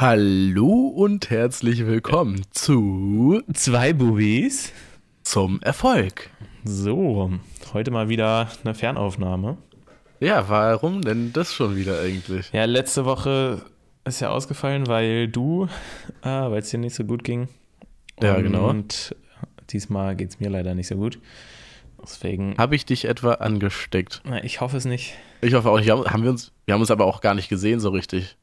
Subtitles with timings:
[0.00, 4.72] Hallo und herzlich willkommen zu Zwei Bubis.
[5.24, 6.30] Zum Erfolg.
[6.64, 7.30] So,
[7.74, 9.58] heute mal wieder eine Fernaufnahme.
[10.18, 12.50] Ja, warum denn das schon wieder eigentlich?
[12.50, 13.60] Ja, letzte Woche
[14.06, 15.68] ist ja ausgefallen, weil du,
[16.22, 17.48] äh, weil es dir nicht so gut ging.
[18.22, 18.70] Ja, genau.
[18.70, 19.14] Und
[19.68, 21.18] diesmal geht es mir leider nicht so gut.
[22.02, 22.54] Deswegen.
[22.56, 24.22] Habe ich dich etwa angesteckt?
[24.24, 25.12] Na, ich hoffe es nicht.
[25.42, 25.90] Ich hoffe auch nicht.
[25.90, 28.38] Haben wir, uns, wir haben uns aber auch gar nicht gesehen so richtig.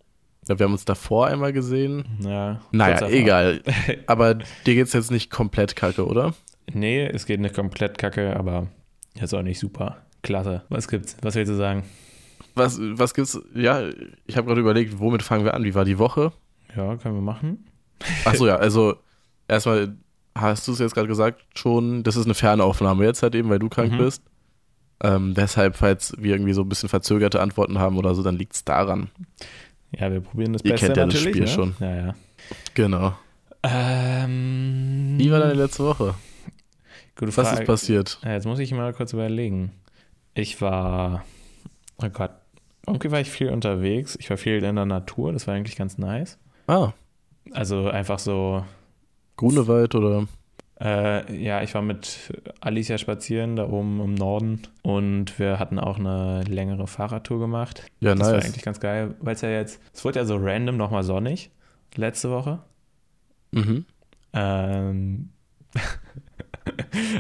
[0.47, 2.05] Wir haben uns davor einmal gesehen.
[2.19, 3.61] Ja, Naja, egal.
[4.07, 6.33] Aber dir geht's jetzt nicht komplett kacke, oder?
[6.73, 8.67] Nee, es geht nicht komplett kacke, aber
[9.19, 9.97] ist auch nicht super.
[10.21, 10.63] Klasse.
[10.69, 11.15] Was gibt's?
[11.21, 11.83] Was willst du sagen?
[12.55, 13.39] Was, was gibt's?
[13.55, 13.83] Ja,
[14.25, 15.63] ich habe gerade überlegt, womit fangen wir an?
[15.63, 16.33] Wie war die Woche?
[16.75, 17.65] Ja, können wir machen.
[18.25, 18.95] Achso, ja, also
[19.47, 19.95] erstmal
[20.35, 23.59] hast du es jetzt gerade gesagt schon, das ist eine Fernaufnahme jetzt halt eben, weil
[23.59, 23.97] du krank Mhm.
[23.99, 24.21] bist.
[25.01, 28.65] Ähm, deshalb, falls wir irgendwie so ein bisschen verzögerte Antworten haben oder so, dann liegt's
[28.65, 29.09] daran.
[29.91, 31.19] Ja, wir probieren das Ihr Beste kennt ja das.
[31.19, 31.47] Spiel ne?
[31.47, 31.75] schon.
[31.79, 32.15] Ja, ja.
[32.73, 33.13] Genau.
[33.63, 36.13] Ähm, Wie war deine letzte Woche?
[37.15, 37.61] Gute Was Frage.
[37.61, 38.19] ist passiert?
[38.23, 39.71] Jetzt muss ich mal kurz überlegen.
[40.33, 41.23] Ich war,
[42.01, 42.31] oh Gott,
[42.85, 44.15] irgendwie war ich viel unterwegs.
[44.19, 46.37] Ich war viel in der Natur, das war eigentlich ganz nice.
[46.67, 46.91] Ah,
[47.51, 48.63] Also einfach so,
[49.35, 50.27] Grunewald oder?
[50.79, 54.61] Äh, ja, ich war mit Alicia spazieren, da oben im Norden.
[54.83, 57.83] Und wir hatten auch eine längere Fahrradtour gemacht.
[57.99, 58.45] Ja, Das war nice.
[58.45, 61.49] eigentlich ganz geil, weil es ja jetzt, es wurde ja so random nochmal sonnig
[61.95, 62.59] letzte Woche.
[63.51, 63.85] Mhm.
[64.33, 65.29] Ähm,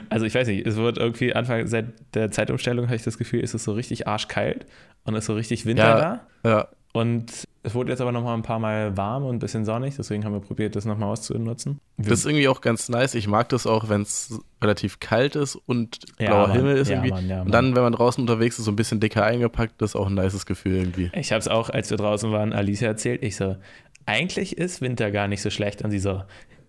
[0.09, 1.85] also ich weiß nicht, es wird irgendwie Anfang seit
[2.15, 4.65] der Zeitumstellung habe ich das Gefühl, ist es so richtig arschkalt
[5.05, 6.21] und ist so richtig Winter Ja.
[6.43, 6.49] da.
[6.49, 9.65] Ja, Und es wurde jetzt aber noch mal ein paar Mal warm und ein bisschen
[9.65, 11.79] sonnig, deswegen haben wir probiert, das noch mal auszunutzen.
[11.97, 13.13] Wir- das ist irgendwie auch ganz nice.
[13.15, 16.57] Ich mag das auch, wenn es relativ kalt ist und Ja, blauer Mann.
[16.57, 17.11] Himmel ist Ja, irgendwie.
[17.11, 17.51] Mann, ja, und Mann.
[17.51, 20.13] dann, wenn man draußen unterwegs ist, so ein bisschen dicker eingepackt, das ist auch ein
[20.15, 21.11] nices Gefühl irgendwie.
[21.13, 23.21] ich habe es auch, als wir draußen waren, Alicia erzählt.
[23.23, 23.57] Ich so,
[24.05, 25.81] eigentlich ist Winter gar nicht so schlecht.
[25.83, 26.21] Und sie so,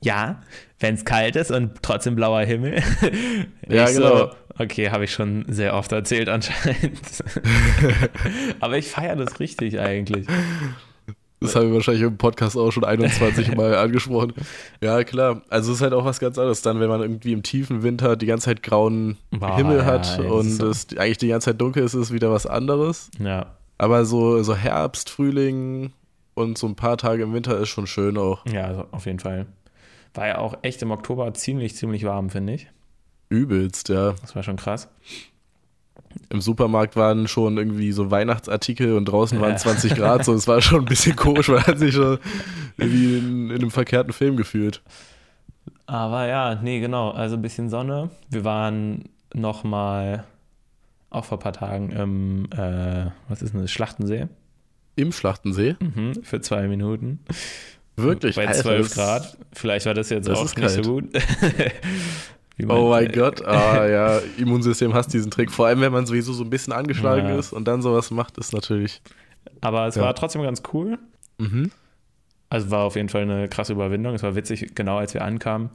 [0.02, 0.42] ja,
[0.80, 2.82] wenn es kalt ist und trotzdem blauer Himmel.
[3.68, 4.16] Ja, ich genau.
[4.16, 7.22] So, okay, habe ich schon sehr oft erzählt anscheinend.
[8.60, 10.26] Aber ich feiere das richtig eigentlich.
[11.40, 14.32] Das haben wir wahrscheinlich im Podcast auch schon 21 Mal angesprochen.
[14.80, 15.42] Ja, klar.
[15.50, 18.16] Also es ist halt auch was ganz anderes dann, wenn man irgendwie im tiefen Winter
[18.16, 20.68] die ganze Zeit grauen Boah, Himmel ja, hat das und so.
[20.68, 23.10] es eigentlich die ganze Zeit dunkel ist, ist es wieder was anderes.
[23.20, 25.92] Ja, Aber so, so Herbst, Frühling
[26.34, 28.44] und so ein paar Tage im Winter ist schon schön auch.
[28.46, 29.46] ja, also auf jeden Fall.
[30.14, 32.68] War ja auch echt im Oktober ziemlich, ziemlich warm, finde ich.
[33.28, 34.12] Übelst, ja.
[34.20, 34.88] Das war schon krass.
[36.30, 39.56] Im Supermarkt waren schon irgendwie so Weihnachtsartikel und draußen waren Ja.
[39.56, 42.18] 20 Grad, so es war schon ein bisschen komisch, man hat sich schon
[42.78, 44.82] irgendwie in, in einem verkehrten Film gefühlt.
[45.86, 47.10] Aber ja, nee, genau.
[47.10, 48.10] Also ein bisschen Sonne.
[48.30, 49.04] Wir waren
[49.34, 50.24] noch mal
[51.10, 54.28] auch vor ein paar Tagen im, äh, was ist denn das, Schlachtensee.
[54.96, 55.76] Im Schlachtensee?
[55.80, 57.20] Mhm, für zwei Minuten.
[57.98, 58.36] Wirklich?
[58.36, 59.36] Bei Alter, 12 das- Grad.
[59.52, 60.84] Vielleicht war das jetzt das auch nicht kalt.
[60.84, 61.04] so gut.
[62.68, 65.52] Oh mein Gott, ah ja, Immunsystem hasst diesen Trick.
[65.52, 67.38] Vor allem, wenn man sowieso so ein bisschen angeschlagen Ja.
[67.38, 69.00] ist und dann sowas macht, ist natürlich.
[69.60, 70.02] Aber es Ja.
[70.02, 70.98] war trotzdem ganz cool.
[71.38, 71.70] Mhm.
[72.50, 74.14] Also war auf jeden Fall eine krasse Überwindung.
[74.14, 75.70] Es war witzig, genau als wir ankamen,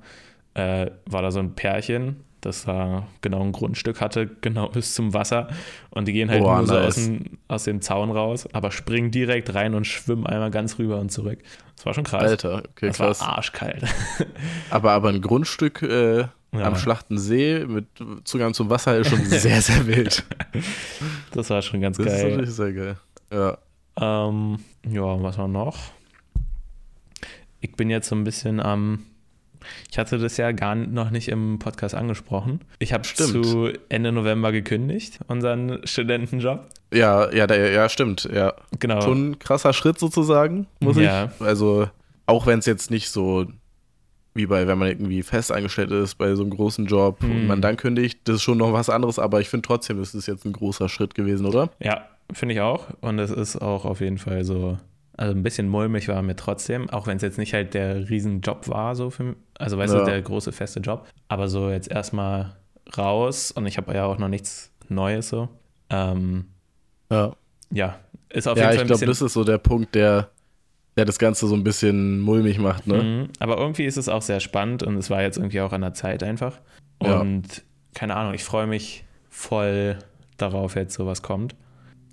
[0.55, 5.13] äh, war da so ein Pärchen, das da genau ein Grundstück hatte, genau bis zum
[5.13, 5.47] Wasser.
[5.89, 6.85] Und die gehen halt Boah, nur so nice.
[6.87, 10.99] aus dem, aus dem Zaun raus, aber springen direkt rein und schwimmen einmal ganz rüber
[10.99, 11.39] und zurück.
[11.75, 12.23] Das war schon krass.
[12.23, 13.21] Alter, okay, das krass.
[13.21, 13.83] war arschkalt.
[14.69, 16.27] Aber, aber ein Grundstück äh, Ja.
[16.51, 17.87] am Schlachtensee mit
[18.25, 20.23] Zugang zum Wasser ist schon sehr, sehr wild.
[21.31, 22.29] Das war schon ganz Das ist geil.
[22.31, 22.97] natürlich sehr geil.
[23.31, 23.57] Ja.
[23.99, 25.77] Ähm, ja, was war noch?
[27.59, 29.05] Ich bin jetzt so ein bisschen am.
[29.91, 32.61] Ich hatte das ja gar noch nicht im Podcast angesprochen.
[32.79, 36.67] Ich habe zu Ende November gekündigt, unseren Studentenjob.
[36.93, 38.29] Ja, ja, der, ja, stimmt.
[38.31, 38.53] Ja.
[38.79, 39.01] Genau.
[39.01, 41.25] Schon ein krasser Schritt sozusagen, muss Ja.
[41.25, 41.41] ich.
[41.45, 41.89] Also,
[42.27, 43.45] auch wenn es jetzt nicht so
[44.35, 47.47] wie bei, wenn man irgendwie fest eingestellt ist bei so einem großen Job und Hm.
[47.47, 50.27] man dann kündigt, das ist schon noch was anderes, aber ich finde trotzdem, das ist
[50.27, 51.69] jetzt ein großer Schritt gewesen, oder?
[51.79, 52.87] Ja, finde ich auch.
[53.01, 54.77] Und es ist auch auf jeden Fall so,
[55.17, 58.67] also ein bisschen mulmig war mir trotzdem, auch wenn es jetzt nicht halt der Riesenjob
[58.67, 59.99] war, so für also weißt Ja.
[59.99, 61.07] du, der große feste Job.
[61.27, 62.55] Aber so jetzt erstmal
[62.97, 65.49] raus und ich habe ja auch noch nichts Neues so.
[65.89, 66.45] Ähm,
[67.11, 67.33] Ja.
[67.71, 67.99] ja,
[68.29, 70.29] ist auf ja, jeden Fall ich ein glaube, das ist so der Punkt, der,
[70.97, 73.03] der das Ganze so ein bisschen mulmig macht, ne?
[73.03, 73.29] Mhm.
[73.39, 75.93] Aber irgendwie ist es auch sehr spannend und es war jetzt irgendwie auch an der
[75.93, 76.59] Zeit einfach.
[77.01, 77.19] Ja.
[77.19, 79.97] Und keine Ahnung, ich freue mich voll
[80.37, 81.55] darauf, jetzt sowas kommt.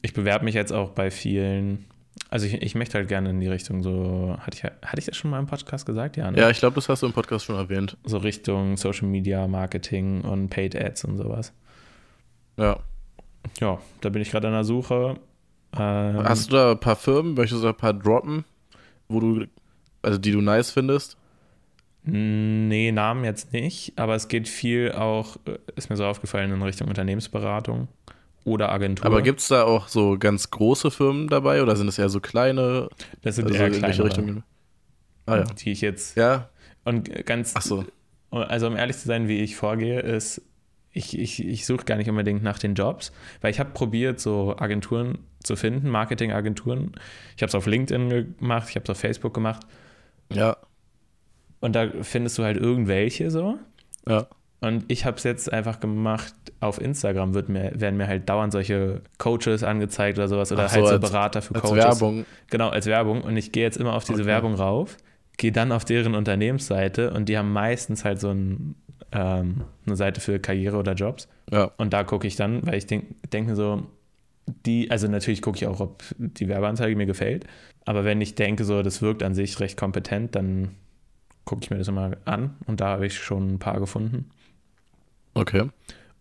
[0.03, 1.87] Ich bewerbe mich jetzt auch bei vielen.
[2.29, 5.17] Also ich, ich möchte halt gerne in die Richtung so, hatte ich, hatte ich das
[5.17, 6.17] schon mal im Podcast gesagt?
[6.17, 6.39] Ja, ne?
[6.39, 7.97] Ja, ich glaube, das hast du im Podcast schon erwähnt.
[8.05, 11.53] So Richtung Social Media Marketing und Paid Ads und sowas.
[12.57, 12.79] Ja.
[13.59, 15.17] Ja, da bin ich gerade an der Suche.
[15.77, 18.45] Ähm, Hast du da ein paar Firmen, möchtest du da ein paar droppen,
[19.09, 19.47] wo du
[20.03, 21.17] Also die du nice findest?
[22.03, 26.63] Nee, Namen jetzt nicht, aber es geht viel auch, äh, ist mir so aufgefallen, in
[26.63, 27.89] Richtung Unternehmensberatung
[28.45, 29.07] oder Agentur.
[29.07, 32.21] Aber gibt es da auch so ganz große Firmen dabei oder sind es eher so
[32.21, 32.89] kleine?
[33.23, 34.43] das sind Also eher kleinere, Richtung?
[35.27, 35.45] Ah ja.
[35.45, 36.49] die ich jetzt Ja,
[36.85, 37.85] und ganz ach so.
[38.31, 40.43] Also um ehrlich zu sein, wie ich vorgehe, ist,
[40.93, 44.57] ich, ich, ich suche gar nicht unbedingt nach den Jobs, weil ich habe probiert, so
[44.57, 46.93] Agenturen zu finden, Marketingagenturen.
[47.37, 49.67] Ich habe es auf LinkedIn gemacht, ich habe es auf Facebook gemacht
[50.33, 50.57] Ja,
[51.61, 53.59] und da findest du halt irgendwelche so.
[54.07, 54.27] ja.
[54.61, 58.53] Und ich habe es jetzt einfach gemacht, auf Instagram wird mir, werden mir halt dauernd
[58.53, 61.85] solche Coaches angezeigt oder sowas oder Ach so, halt so als- Berater für Als Coaches.
[61.85, 62.27] Werbung.
[62.51, 63.23] Genau, als Werbung.
[63.23, 64.27] Und ich gehe jetzt immer auf diese Okay.
[64.29, 64.99] Werbung rauf,
[65.39, 68.75] gehe dann auf deren Unternehmensseite und die haben meistens halt so ein,
[69.13, 71.27] ähm, eine Seite für Karriere oder Jobs.
[71.51, 73.85] Ja, Und da gucke ich dann, weil ich denke denk mir so,
[74.67, 77.47] die, also natürlich gucke ich auch, ob die Werbeanzeige mir gefällt.
[77.87, 80.73] Aber wenn ich denke, so, das wirkt an sich recht kompetent, dann
[81.47, 82.57] gucke ich mir das immer an.
[82.67, 84.29] Und da habe ich schon ein paar gefunden.
[85.35, 85.69] Okay.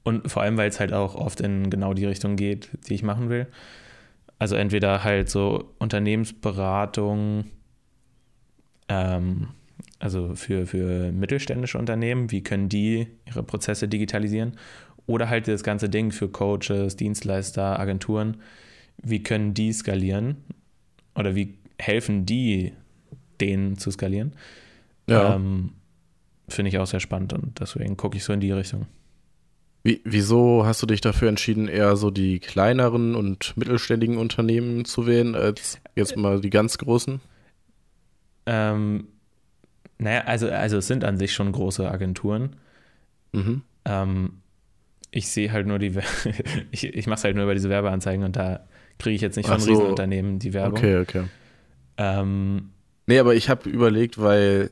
[0.03, 3.03] Und vor allem, weil es halt auch oft in genau die Richtung geht, die ich
[3.03, 3.47] machen will.
[4.39, 7.45] Also entweder halt so Unternehmensberatung,
[8.87, 9.49] ähm,
[9.99, 14.53] also für, für mittelständische Unternehmen, wie können die ihre Prozesse digitalisieren?
[15.05, 18.37] Oder halt das ganze Ding für Coaches, Dienstleister, Agenturen,
[19.01, 20.37] wie können die skalieren?
[21.15, 22.73] Oder wie helfen die
[23.41, 24.33] denen zu skalieren?
[25.07, 25.35] Ja.
[25.35, 25.71] Ähm,
[26.47, 28.87] Finde ich auch sehr spannend und deswegen gucke ich so in die Richtung.
[29.83, 35.07] Wie, wieso hast du dich dafür entschieden, eher so die kleineren und mittelständigen Unternehmen zu
[35.07, 37.21] wählen, als jetzt mal die ganz großen?
[38.45, 39.07] Ähm,
[39.97, 42.57] naja, also, also es sind an sich schon große Agenturen.
[43.31, 43.61] Mhm.
[43.85, 44.41] Ähm,
[45.11, 45.97] ich sehe halt nur die,
[46.71, 48.65] ich, ich mache es halt nur über diese Werbeanzeigen und da
[48.97, 49.71] kriege ich jetzt nicht von so.
[49.71, 50.77] Riesenunternehmen die Werbung.
[50.77, 51.23] Okay, okay.
[51.97, 52.71] Ähm,
[53.09, 54.69] Nee, aber ich habe überlegt, weil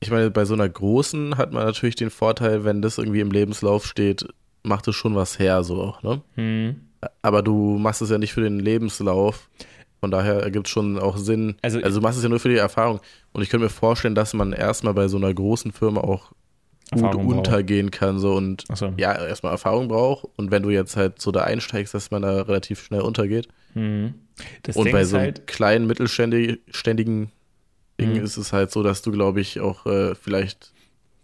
[0.00, 3.30] ich meine, bei so einer großen hat man natürlich den Vorteil, wenn das irgendwie im
[3.30, 4.26] Lebenslauf steht,
[4.62, 6.20] macht es schon was her, so auch, ne?
[6.34, 6.76] hm,
[7.22, 9.48] Aber du machst es ja nicht für den Lebenslauf.
[10.00, 11.56] Von daher ergibt es schon auch Sinn.
[11.62, 13.00] Also- Also, du machst es ja nur für die Erfahrung.
[13.32, 16.30] Und ich könnte mir vorstellen, dass man erstmal bei so einer großen Firma auch
[16.90, 17.36] gut Erfahrung braucht.
[17.38, 18.18] untergehen kann.
[18.18, 18.92] So und achso.
[18.96, 20.26] ja, erstmal Erfahrung braucht.
[20.36, 23.48] Und wenn du jetzt halt so da einsteigst, dass man da relativ schnell untergeht.
[23.74, 24.14] Hm.
[24.62, 27.30] Das und Ding bei so einem halt, kleinen, mittelständigen
[28.00, 28.24] Ding Mhm.
[28.24, 30.72] ist es halt so, dass du, glaube ich, auch äh, vielleicht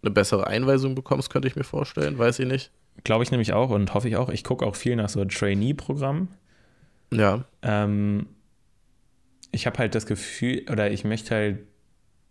[0.02, 2.18] eine bessere Einweisung bekommst, könnte ich mir vorstellen.
[2.18, 2.70] Weiß ich nicht.
[3.04, 6.28] Glaube ich nämlich auch und hoffe ich auch, ich gucke auch viel nach so Trainee-Programmen.
[7.12, 8.26] Ja, Ähm,
[9.52, 11.58] ich habe halt das Gefühl, oder ich möchte halt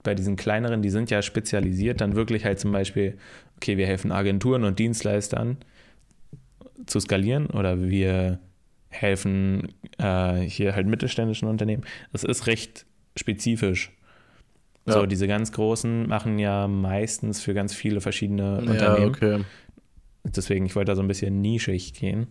[0.03, 3.17] bei diesen kleineren, die sind ja spezialisiert, dann wirklich halt zum Beispiel,
[3.57, 5.57] okay, wir helfen Agenturen und Dienstleistern
[6.85, 8.39] zu skalieren oder wir
[8.89, 11.83] helfen äh, hier halt mittelständischen Unternehmen.
[12.11, 12.85] Das ist recht
[13.17, 13.91] spezifisch.
[14.85, 15.05] So, Ja.
[15.07, 19.15] diese ganz großen machen ja meistens für ganz viele verschiedene ja Unternehmen.
[19.15, 19.39] okay.
[20.25, 22.27] Deswegen, ich wollte da so ein bisschen nischig gehen.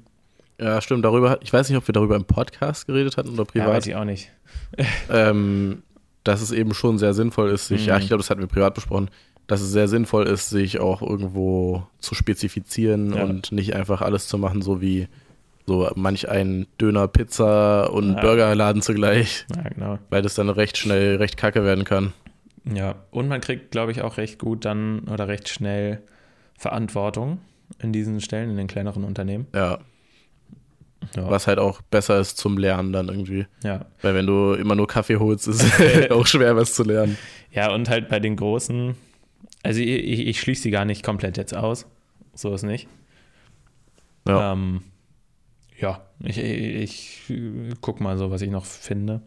[0.60, 1.04] Ja, stimmt.
[1.04, 3.68] Darüber, ich weiß nicht, ob wir darüber im Podcast geredet hatten oder Ja, privat.
[3.68, 4.30] weiß ich auch nicht.
[5.10, 5.82] ähm,
[6.22, 7.88] dass es eben schon sehr sinnvoll ist, sich, Mhm.
[7.88, 9.10] ja, ich glaube, das hatten wir privat besprochen,
[9.46, 13.24] dass es sehr sinnvoll ist, sich auch irgendwo zu spezifizieren Ja.
[13.24, 15.08] und nicht einfach alles zu machen, so wie
[15.66, 18.20] so manch ein Döner, Pizza und Ja.
[18.20, 19.98] Burgerladen zugleich, Ja, genau.
[20.10, 22.12] weil das dann recht schnell recht kacke werden kann.
[22.64, 26.00] Ja, und man kriegt, glaube ich, auch recht gut dann oder recht schnell
[26.56, 27.38] Verantwortung
[27.84, 29.46] in diesen Stellen, in den kleineren Unternehmen.
[29.54, 29.78] Ja,
[31.16, 33.46] Ja, was halt auch besser ist zum Lernen dann irgendwie.
[33.62, 33.84] ja.
[34.02, 37.16] Weil wenn du immer nur Kaffee holst, ist es auch schwer, was zu lernen.
[37.52, 38.94] ja, und halt bei den großen,
[39.62, 41.86] also ich, ich, ich schließe sie gar nicht komplett jetzt aus.
[42.34, 42.88] So ist nicht.
[44.26, 44.52] Ja.
[44.52, 44.82] Ähm,
[45.78, 49.20] ja, ich, ich, ich guck mal so, was ich noch finde.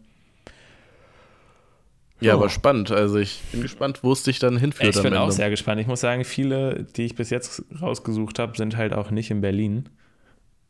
[2.20, 2.38] Ja, Oh.
[2.38, 2.90] aber spannend.
[2.90, 4.96] Also ich bin gespannt, wo es dich dann hinführt.
[4.96, 5.80] Ich bin auch sehr gespannt.
[5.80, 9.40] Ich muss sagen, viele, die ich bis jetzt rausgesucht habe, sind halt auch nicht in
[9.40, 9.88] Berlin.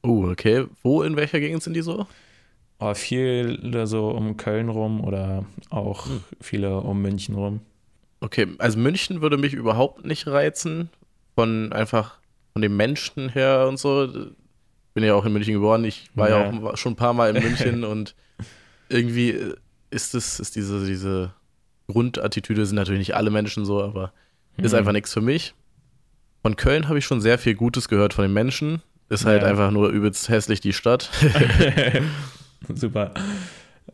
[0.05, 0.67] Uh, okay.
[0.83, 2.07] Wo, in welcher Gegend sind die so?
[2.79, 6.21] Aber viele so um Köln rum oder auch Hm.
[6.41, 7.61] viele um München rum.
[8.21, 10.91] Okay, also München würde mich überhaupt nicht reizen.
[11.35, 12.19] Von einfach
[12.53, 14.09] von den Menschen her und so.
[14.95, 15.85] Bin ja auch in München geboren.
[15.85, 16.61] Ich war ja, Ja.
[16.71, 18.15] auch schon ein paar Mal in München und
[18.89, 19.35] irgendwie
[19.91, 21.33] ist es, ist diese, diese
[21.89, 24.13] Grundattitüde, sind natürlich nicht alle Menschen so, aber
[24.57, 24.79] ist Mhm.
[24.79, 25.55] einfach nichts für mich.
[26.43, 28.83] Von Köln habe ich schon sehr viel Gutes gehört von den Menschen.
[29.09, 29.49] Ist halt Ja.
[29.49, 31.11] einfach nur übelst hässlich die Stadt.
[32.75, 33.13] Super.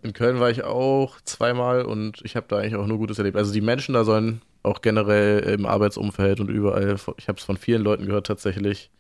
[0.03, 3.37] In Köln war ich auch zweimal und ich habe da eigentlich auch nur Gutes erlebt.
[3.37, 7.57] Also die Menschen da sollen auch generell im Arbeitsumfeld und überall, ich habe es von
[7.57, 8.91] vielen Leuten gehört, tatsächlich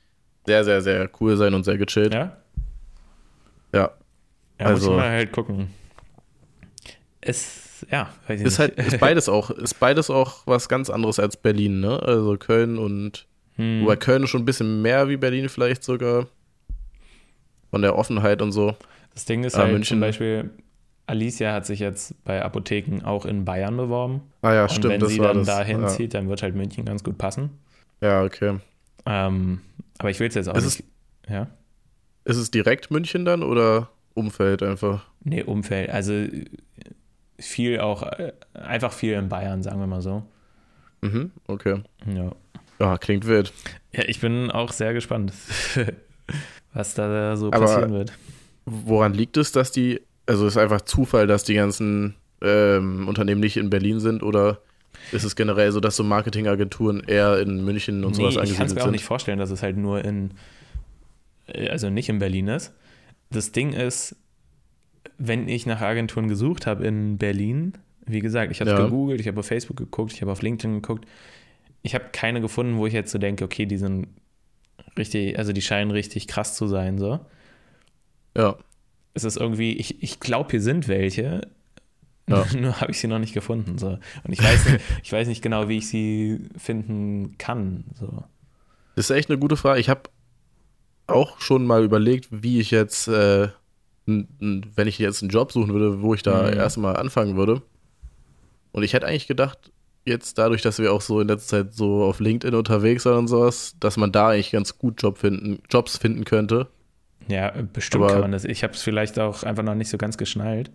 [0.46, 2.14] sehr, sehr, sehr cool sein und sehr gechillt.
[2.14, 2.36] Ja?
[3.72, 3.90] Ja.
[4.60, 5.68] Ja, Also- muss ich mal halt gucken.
[7.20, 8.76] Es, ja, weiß ich Ist nicht.
[8.76, 12.00] halt, ist beides auch, ist beides auch was ganz anderes als Berlin, ne?
[12.02, 13.26] Also Köln und,
[13.56, 13.82] Hm.
[13.82, 16.26] wobei Köln ist schon ein bisschen mehr wie Berlin vielleicht sogar.
[17.70, 18.74] Von der Offenheit und so.
[19.14, 19.94] Das Ding ist Ah, halt München.
[19.96, 20.50] zum Beispiel,
[21.06, 24.22] Alicia hat sich jetzt bei Apotheken auch in Bayern beworben.
[24.42, 25.46] Ah ja, und stimmt, wenn das sie dann das.
[25.46, 25.86] dahin ja.
[25.88, 27.50] zieht, dann wird halt München ganz gut passen.
[28.00, 28.58] ja, okay.
[29.06, 29.60] Ähm,
[29.98, 30.84] aber ich will es jetzt auch Ist nicht.
[31.28, 31.48] Ja?
[32.24, 35.04] Ist es direkt München dann oder Umfeld einfach?
[35.22, 35.90] Nee, Umfeld.
[35.90, 36.26] Also
[37.38, 40.22] viel auch, äh, einfach viel in Bayern, sagen wir mal so.
[41.02, 41.82] Mhm, okay.
[42.12, 42.32] Ja.
[42.80, 43.52] Ja, klingt wild.
[43.92, 45.32] Ja, ich bin auch sehr gespannt,
[46.72, 48.12] was da so Aber- passieren wird.
[48.66, 53.58] Woran liegt es, dass die, also ist einfach Zufall, dass die ganzen ähm, Unternehmen nicht
[53.58, 54.58] in Berlin sind oder
[55.12, 58.66] ist es generell so, dass so Marketingagenturen eher in München und sowas nee, ich kann
[58.66, 58.92] es angesiedelt mir auch sind?
[58.92, 60.30] nicht vorstellen, dass es halt nur in,
[61.46, 62.72] äh, also nicht in Berlin ist.
[63.30, 64.16] Das Ding ist,
[65.18, 67.74] wenn ich nach Agenturen gesucht habe in Berlin,
[68.06, 68.84] wie gesagt, ich habe es Ja.
[68.84, 71.06] gegoogelt, ich habe auf Facebook geguckt, ich habe auf LinkedIn geguckt,
[71.82, 74.08] ich habe keine gefunden, wo ich jetzt so denke, okay, die sind
[74.98, 77.20] richtig, also die scheinen richtig krass zu sein, so.
[78.36, 78.56] Ja,
[79.14, 81.42] Es ist irgendwie, ich, ich glaube, hier sind welche,
[82.28, 82.44] Ja.
[82.58, 83.98] nur habe ich sie noch nicht gefunden, so.
[84.24, 88.24] Und ich weiß nicht, ich weiß nicht genau, wie ich sie finden kann, so.
[88.96, 89.80] das ist echt eine gute Frage.
[89.80, 90.02] Ich habe
[91.06, 93.48] auch schon mal überlegt, wie ich jetzt, äh,
[94.06, 96.56] wenn ich jetzt einen Job suchen würde, wo ich da Mhm.
[96.58, 97.62] erstmal anfangen würde.
[98.72, 99.72] Und ich hätte eigentlich gedacht,
[100.04, 103.28] jetzt dadurch, dass wir auch so in letzter Zeit so auf LinkedIn unterwegs sind und
[103.28, 106.66] sowas, dass man da eigentlich ganz gut Job finden, Jobs finden könnte.
[107.28, 108.44] Ja, bestimmt Aber- kann man das.
[108.44, 110.70] Ich habe es vielleicht auch einfach noch nicht so ganz geschnallt.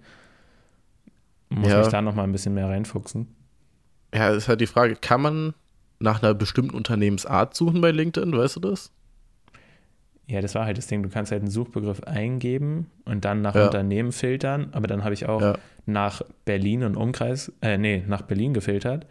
[1.49, 1.79] Muss Ja.
[1.79, 3.27] mich da noch mal ein bisschen mehr reinfuchsen.
[4.13, 5.53] Ja, ist halt die Frage, kann man
[5.99, 8.91] nach einer bestimmten Unternehmensart suchen bei LinkedIn, weißt du das?
[10.29, 11.01] Ja, das war halt das Ding.
[11.01, 13.65] Du kannst halt einen Suchbegriff eingeben und dann nach Ja.
[13.65, 14.69] Unternehmen filtern.
[14.73, 15.53] Aber dann habe ich auch Ja.
[15.87, 19.07] nach Berlin und Umkreis, äh, nee, nach Berlin gefiltert.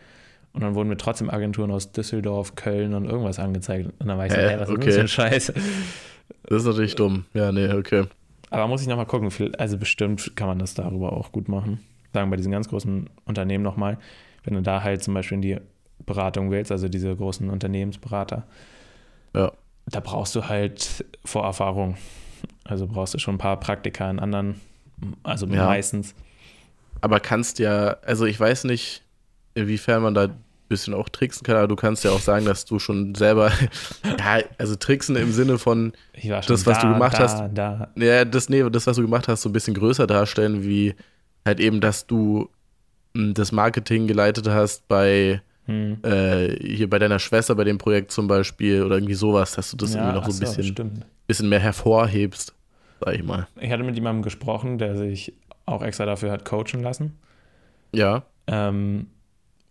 [0.53, 3.91] Und dann wurden mir trotzdem Agenturen aus Düsseldorf, Köln und irgendwas angezeigt.
[3.99, 4.49] Und dann war ich so, Hä?
[4.51, 4.85] hey, was ist Okay.
[4.85, 5.53] denn das für ein Scheiß?
[6.45, 7.25] Das ist natürlich dumm.
[7.35, 8.05] Ja, nee, okay.
[8.51, 9.31] Aber muss ich nochmal gucken.
[9.59, 11.81] Also bestimmt kann man das darüber auch gut machen.
[12.15, 13.99] Sagen bei diesen ganz großen Unternehmen nochmal,
[14.45, 15.57] wenn du da halt zum Beispiel in die
[16.07, 18.47] Beratung willst, also diese großen Unternehmensberater,
[19.35, 19.53] Ja.
[19.91, 21.97] Da brauchst du halt Vorerfahrung.
[22.65, 24.61] Also brauchst du schon ein paar Praktika in anderen,
[25.23, 25.67] also Ja.
[25.67, 26.15] meistens.
[27.01, 29.03] Aber kannst ja, also ich weiß nicht,
[29.55, 30.35] inwiefern man da ein
[30.69, 33.51] bisschen auch tricksen kann, aber du kannst ja auch sagen, dass du schon selber,
[34.19, 35.93] ja, also tricksen im Sinne von,
[36.47, 37.89] Das, was da, du gemacht da, hast, Da.
[37.97, 40.95] ja, das, nee, das, was du gemacht hast, so ein bisschen größer darstellen, wie
[41.47, 42.51] halt eben, dass du
[43.15, 45.99] mh, das Marketing geleitet hast bei Hm.
[46.03, 49.77] äh, hier bei deiner Schwester bei dem Projekt zum Beispiel oder irgendwie sowas, dass du
[49.77, 51.07] das Ja, irgendwie noch so ein bisschen, Stimmt.
[51.27, 52.55] bisschen mehr hervorhebst,
[53.05, 53.47] sag ich mal.
[53.61, 55.35] Ich hatte mit jemandem gesprochen, der sich
[55.67, 57.19] auch extra dafür hat coachen lassen.
[57.93, 59.09] Ja, Ähm,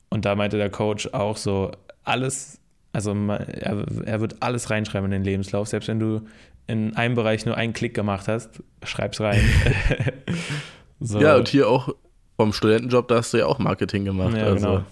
[0.10, 1.72] und da meinte der Coach auch so,
[2.04, 2.60] alles,
[2.94, 6.22] also er, er wird alles reinschreiben in den Lebenslauf, selbst wenn du
[6.68, 9.42] in einem Bereich nur einen Klick gemacht hast, schreib's rein.
[11.00, 11.90] so, ja, und hier auch
[12.36, 14.38] vom Studentenjob, da hast du ja auch Marketing gemacht.
[14.38, 14.68] Ja, also.
[14.68, 14.86] genau.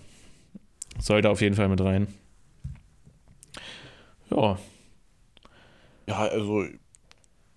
[0.99, 2.07] Sollte auf jeden Fall mit rein.
[4.31, 4.57] Ja,
[6.07, 6.65] Ja, also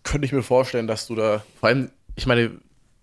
[0.02, 2.50] könnte ich mir vorstellen, dass du da, vor allem, ich meine,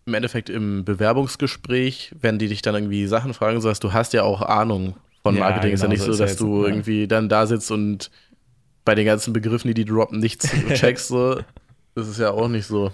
[0.05, 4.23] im Endeffekt im Bewerbungsgespräch, wenn die dich dann irgendwie Sachen fragen, dass du hast ja
[4.23, 5.73] auch Ahnung von Ja, Marketing.
[5.73, 6.69] ist ja genau, nicht so so, dass jetzt- du ja.
[6.69, 8.11] irgendwie dann da sitzt und
[8.85, 11.07] bei den ganzen Begriffen, die die droppen, nichts checkst.
[11.07, 11.41] So.
[11.95, 12.91] Das ist ja auch nicht so.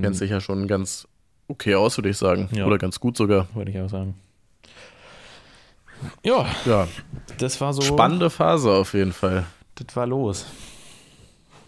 [0.00, 1.06] Kennst dich ja schon ganz
[1.46, 2.48] okay aus, würde ich sagen.
[2.52, 2.64] Ja.
[2.66, 3.48] Oder ganz gut sogar.
[3.54, 4.14] wollte ich auch sagen.
[6.22, 6.88] Ja, Ja,
[7.38, 7.82] das war so.
[7.82, 9.44] spannende Phase auf jeden Fall.
[9.74, 10.46] Das war los.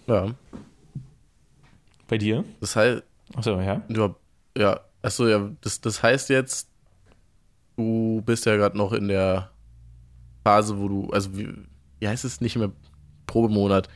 [0.07, 0.29] Ja,
[2.09, 2.45] Bei dir?
[2.61, 3.03] das heißt,
[3.35, 3.83] Achso, ja.
[3.89, 4.15] Ja,
[4.57, 4.81] ja.
[5.03, 6.69] Achso, ja, das, das heißt jetzt,
[7.77, 9.51] du bist ja gerade noch in der
[10.45, 11.49] Phase, wo du, also wie,
[11.99, 12.71] wie heißt es nicht mehr
[13.27, 13.89] Probemonat?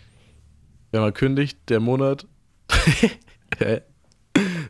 [0.90, 2.26] Wenn man kündigt, der Monat.
[3.58, 3.82] Hä?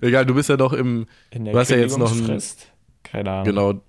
[0.02, 2.66] Egal, du bist ja noch im, In der Du hast ja jetzt noch ein- Kündigungsfrist.
[3.02, 3.44] Keine Ahnung.
[3.44, 3.82] genau,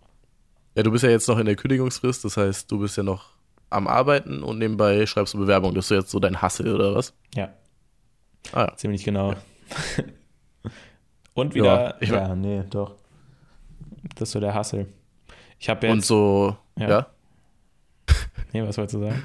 [0.76, 3.30] ja, du bist ja jetzt noch in der Kündigungsfrist, das heißt, du bist ja noch
[3.70, 5.74] am Arbeiten und nebenbei schreibst du Bewerbung.
[5.74, 7.14] Das ist jetzt so dein Hassel, oder was?
[7.36, 7.50] Ja.
[8.52, 8.76] Ah ja.
[8.76, 9.34] Ziemlich genau.
[11.34, 11.96] Und wieder.
[12.02, 12.96] Ja, ja, nee, doch.
[14.16, 14.88] Das ist so der Hassel.
[15.60, 15.94] Ich habe jetzt.
[15.94, 16.90] Und so, Ja.
[16.90, 17.08] ja.
[18.54, 19.24] Nee, was wolltest du sagen?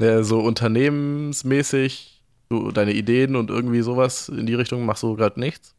[0.00, 5.38] Ja, so unternehmensmäßig, so deine Ideen und irgendwie sowas in die Richtung machst du gerade
[5.38, 5.76] nichts?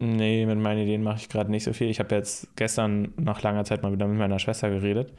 [0.00, 1.88] Nee, mit meinen Ideen mache ich gerade nicht so viel.
[1.88, 5.12] Ich habe jetzt gestern nach langer Zeit mal wieder mit meiner Schwester geredet,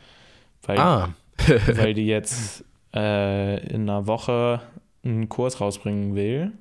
[0.63, 1.09] weil, Ah.
[1.73, 2.63] weil die jetzt
[2.95, 4.61] äh, in einer Woche
[5.03, 6.51] einen Kurs rausbringen will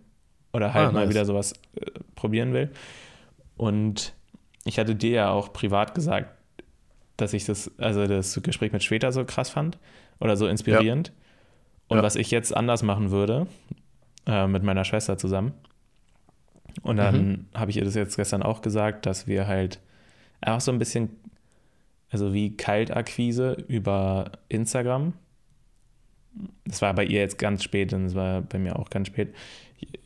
[0.53, 1.11] oder halt Ah, mal nice.
[1.11, 2.71] wieder sowas äh, probieren will.
[3.57, 4.15] Und
[4.65, 6.31] ich hatte dir ja auch privat gesagt,
[7.17, 9.79] dass ich das, also das Gespräch mit Schweta so krass fand
[10.21, 11.09] oder so inspirierend.
[11.09, 11.15] Ja.
[11.89, 12.03] Und ja.
[12.03, 13.47] was ich jetzt anders machen würde,
[14.27, 15.53] äh, mit meiner Schwester zusammen.
[16.83, 17.47] Und dann mhm.
[17.55, 19.81] habe ich ihr das jetzt gestern auch gesagt, dass wir halt
[20.41, 21.11] einfach so ein bisschen,
[22.11, 25.15] also wie Kaltakquise über Instagram.
[26.65, 29.35] Das war bei ihr jetzt ganz spät und es war bei mir auch ganz spät.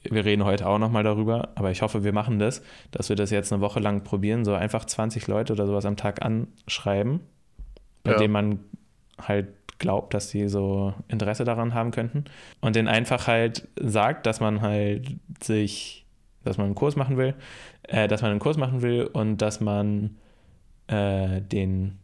[0.02, 3.30] Wir reden heute auch nochmal darüber, aber ich hoffe, wir machen das, dass wir das
[3.30, 7.20] jetzt eine Woche lang probieren, so einfach 20 Leute oder sowas am Tag anschreiben,
[8.02, 8.18] bei ja.
[8.18, 8.60] denen man
[9.18, 9.48] halt
[9.82, 12.24] glaubt, dass sie so Interesse daran haben könnten
[12.60, 16.01] und denen einfach halt sagt, dass man halt sich,
[16.44, 17.34] dass man einen Kurs machen will,
[17.82, 20.16] äh, dass man einen Kurs machen will und dass man
[20.86, 21.98] äh, den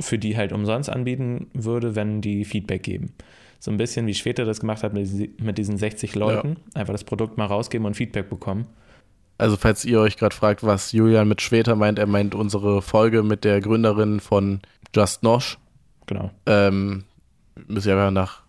[0.00, 3.12] für die halt umsonst anbieten würde, wenn die Feedback geben.
[3.58, 6.80] So ein bisschen wie Schwede das gemacht hat mit, mit diesen 60 Leuten, ja.
[6.80, 8.66] einfach das Produkt mal rausgeben und Feedback bekommen.
[9.36, 13.22] Also falls ihr euch gerade fragt, was Julian mit Schweta meint, er meint unsere Folge
[13.22, 14.60] mit der Gründerin von
[14.94, 15.58] Just Nosh.
[16.06, 16.30] Genau.
[16.46, 17.04] Ähm,
[17.66, 18.42] müsst ihr ja nach,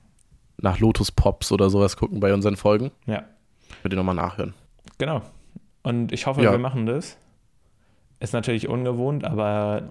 [0.57, 2.91] nach Lotus Pops oder sowas gucken bei unseren Folgen.
[3.05, 3.23] Ja.
[3.81, 4.53] Könnt ihr nochmal nachhören.
[5.01, 5.23] Genau.
[5.81, 6.51] Und ich hoffe, ja.
[6.51, 7.17] wir machen das.
[8.19, 9.89] Ist natürlich ungewohnt, aber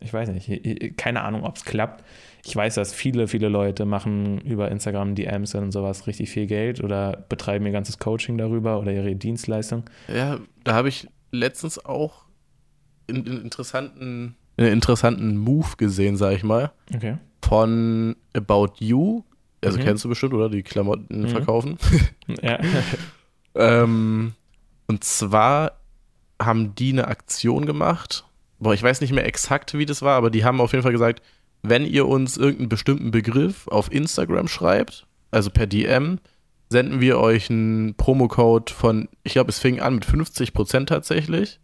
[0.00, 2.04] ich weiß nicht, keine Ahnung, ob es klappt.
[2.44, 6.84] Ich weiß, dass viele, viele Leute machen über Instagram DMs und sowas richtig viel Geld
[6.84, 9.84] oder betreiben ihr ganzes Coaching darüber oder ihre Dienstleistung.
[10.14, 12.26] Ja, da habe ich letztens auch
[13.08, 16.70] einen interessanten, einen interessanten Move gesehen, sag ich mal.
[16.94, 17.16] Okay.
[17.42, 19.22] Von About You.
[19.64, 19.84] Also mhm.
[19.84, 20.50] kennst du bestimmt, oder?
[20.50, 21.28] Die Klamotten mhm.
[21.28, 21.78] verkaufen.
[22.42, 22.58] ja.
[23.56, 24.32] ähm,
[24.86, 25.72] und zwar
[26.40, 28.24] haben die eine Aktion gemacht.
[28.58, 30.92] Boah, ich weiß nicht mehr exakt, wie das war, aber die haben auf jeden Fall
[30.92, 31.22] gesagt,
[31.62, 36.18] wenn ihr uns irgendeinen bestimmten Begriff auf Instagram schreibt, also per DM,
[36.68, 41.60] senden wir euch einen Promocode von, ich glaube, es fing an mit 50% tatsächlich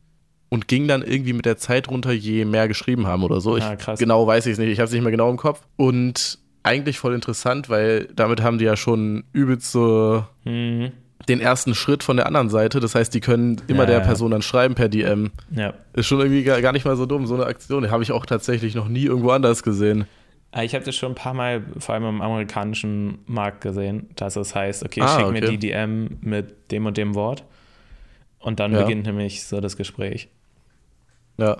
[0.48, 3.56] und ging dann irgendwie mit der Zeit runter, je mehr geschrieben haben oder so.
[3.56, 3.64] Ich,
[3.98, 5.62] genau weiß ich es nicht, ich habe es nicht mehr genau im Kopf.
[5.76, 10.92] Und eigentlich voll interessant, weil damit haben die ja schon übelst so mhm
[11.28, 12.80] den ersten Schritt von der anderen Seite.
[12.80, 14.04] Das heißt, die können immer ja, der ja.
[14.04, 15.30] Person dann schreiben per DM.
[15.50, 15.74] Ja.
[15.92, 17.26] Ist schon irgendwie gar, gar nicht mal so dumm.
[17.26, 20.06] So eine Aktion, die habe ich auch tatsächlich noch nie irgendwo anders gesehen.
[20.50, 24.36] Ah, ich habe das schon ein paar Mal, vor allem im amerikanischen Markt gesehen, dass
[24.36, 25.40] es heißt, okay, ah, schick okay.
[25.40, 27.44] mir die DM mit dem und dem Wort.
[28.38, 28.82] Und dann ja.
[28.82, 30.28] beginnt nämlich so das Gespräch.
[31.38, 31.56] Ja.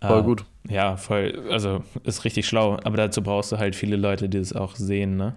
[0.00, 0.44] Voll uh, gut.
[0.68, 1.42] Ja, voll.
[1.50, 2.78] Also ist richtig schlau.
[2.84, 5.34] Aber dazu brauchst du halt viele Leute, die das auch sehen, ne?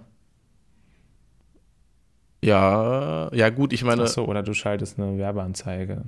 [2.46, 4.04] Ja, ja gut, ich meine.
[4.04, 6.04] Achso, oder du schaltest eine Werbeanzeige.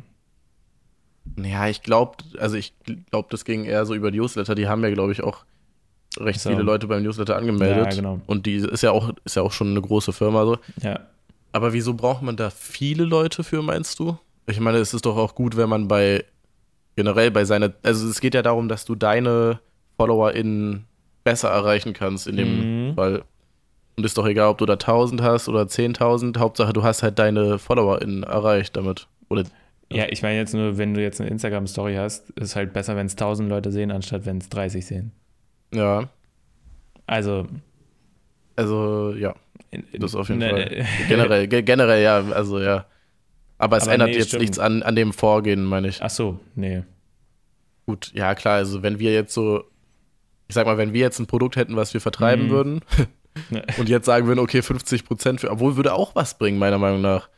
[1.42, 2.74] Ja, ich glaube, also ich
[3.10, 4.56] glaube, das ging eher so über Newsletter.
[4.56, 5.46] Die haben ja, glaube ich, auch
[6.18, 6.50] recht so.
[6.50, 7.94] viele Leute beim Newsletter angemeldet.
[7.94, 8.22] Ja, genau.
[8.28, 10.58] Und die ist ja auch, ist ja auch schon eine große Firma so.
[10.82, 11.00] Ja.
[11.52, 14.18] Aber wieso braucht man da viele Leute für, meinst du?
[14.46, 16.24] Ich meine, es ist doch auch gut, wenn man bei
[16.96, 19.60] generell bei seiner, also es geht ja darum, dass du deine
[19.98, 20.86] FollowerInnen
[21.24, 22.96] besser erreichen kannst in dem mhm.
[22.96, 23.24] Fall.
[23.98, 26.38] Und ist doch egal, ob du da 1000 hast oder 10.000.
[26.38, 29.08] Hauptsache, du hast halt deine FollowerInnen erreicht damit.
[29.28, 29.44] Oder,
[29.92, 33.08] ja, ich meine jetzt nur, wenn du jetzt eine Instagram-Story hast, ist halt besser, wenn
[33.08, 35.12] es 1000 Leute sehen, anstatt wenn es 30 sehen.
[35.74, 36.10] Ja.
[37.08, 37.48] Also.
[38.56, 39.34] Also, ja.
[39.94, 40.86] Das auf jeden ne, Fall.
[41.08, 42.86] generell, generell, ja, also ja.
[43.58, 44.42] Aber es Aber ändert nee, jetzt stimmt.
[44.42, 46.02] nichts an, an dem Vorgehen, meine ich.
[46.02, 46.84] Ach so, nee.
[47.86, 49.64] Gut, ja, klar, also wenn wir jetzt so,
[50.48, 52.52] ich sag mal, wenn wir jetzt ein Produkt hätten, was wir vertreiben mhm.
[52.52, 52.82] würden,
[53.78, 57.02] Und jetzt sagen würden, okay, 50 Prozent für, obwohl würde auch was bringen, meiner Meinung
[57.02, 57.30] nach.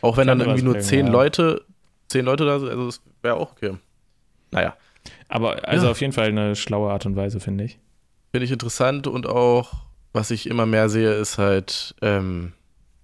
[0.00, 1.12] Auch wenn dann irgendwie nur bringen, zehn ja.
[1.12, 1.64] Leute,
[2.08, 3.76] zehn Leute da sind, also das wäre auch okay.
[4.50, 4.76] Naja.
[5.28, 5.90] Aber also ja.
[5.90, 7.78] auf jeden Fall eine schlaue Art und Weise, finde ich.
[8.30, 9.72] Finde ich interessant und auch,
[10.12, 12.52] was ich immer mehr sehe, ist halt ähm,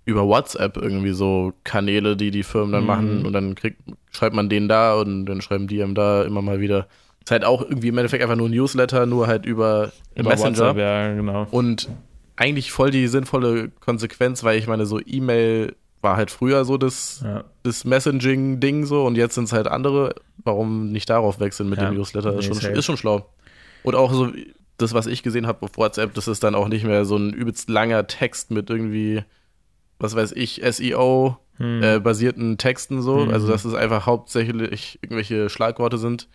[0.05, 2.87] über WhatsApp irgendwie so Kanäle, die die Firmen dann mhm.
[2.87, 6.42] machen und dann kriegt, schreibt man denen da und dann schreiben die einem da immer
[6.42, 6.87] mal wieder.
[7.23, 10.59] Ist halt auch irgendwie im Endeffekt einfach nur ein Newsletter, nur halt über, über Messenger.
[10.59, 11.47] WhatsApp, ja, genau.
[11.51, 11.90] Und
[12.38, 17.20] eigentlich voll die sinnvolle Konsequenz, weil ich meine, so E-Mail war halt früher so das,
[17.24, 17.44] ja.
[17.64, 20.14] das Messaging-Ding so und jetzt sind es halt andere.
[20.44, 21.90] Warum nicht darauf wechseln mit ja.
[21.90, 22.33] dem Newsletter?
[22.33, 23.29] Nee, ist, schon, ist schon schlau.
[23.83, 24.33] Und auch so
[24.77, 27.33] das, was ich gesehen habe auf WhatsApp, das ist dann auch nicht mehr so ein
[27.33, 29.24] übelst langer Text mit irgendwie,
[29.98, 32.53] was weiß ich, SEO-basierten hm.
[32.53, 33.22] äh, Texten so.
[33.22, 33.31] Hm.
[33.31, 36.29] Also, dass es einfach hauptsächlich irgendwelche Schlagworte sind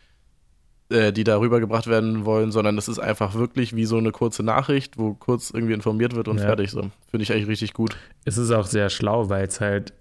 [0.90, 4.44] äh, die da rübergebracht werden wollen, sondern es ist einfach wirklich wie so eine kurze
[4.44, 6.46] Nachricht, wo kurz irgendwie informiert wird und ja.
[6.46, 6.82] fertig so.
[7.10, 7.96] Finde ich eigentlich richtig gut.
[8.26, 9.94] Es ist auch sehr schlau, weil es halt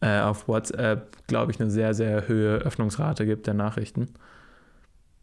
[0.00, 4.08] äh, auf WhatsApp, glaube ich, eine sehr, sehr hohe Öffnungsrate gibt der Nachrichten.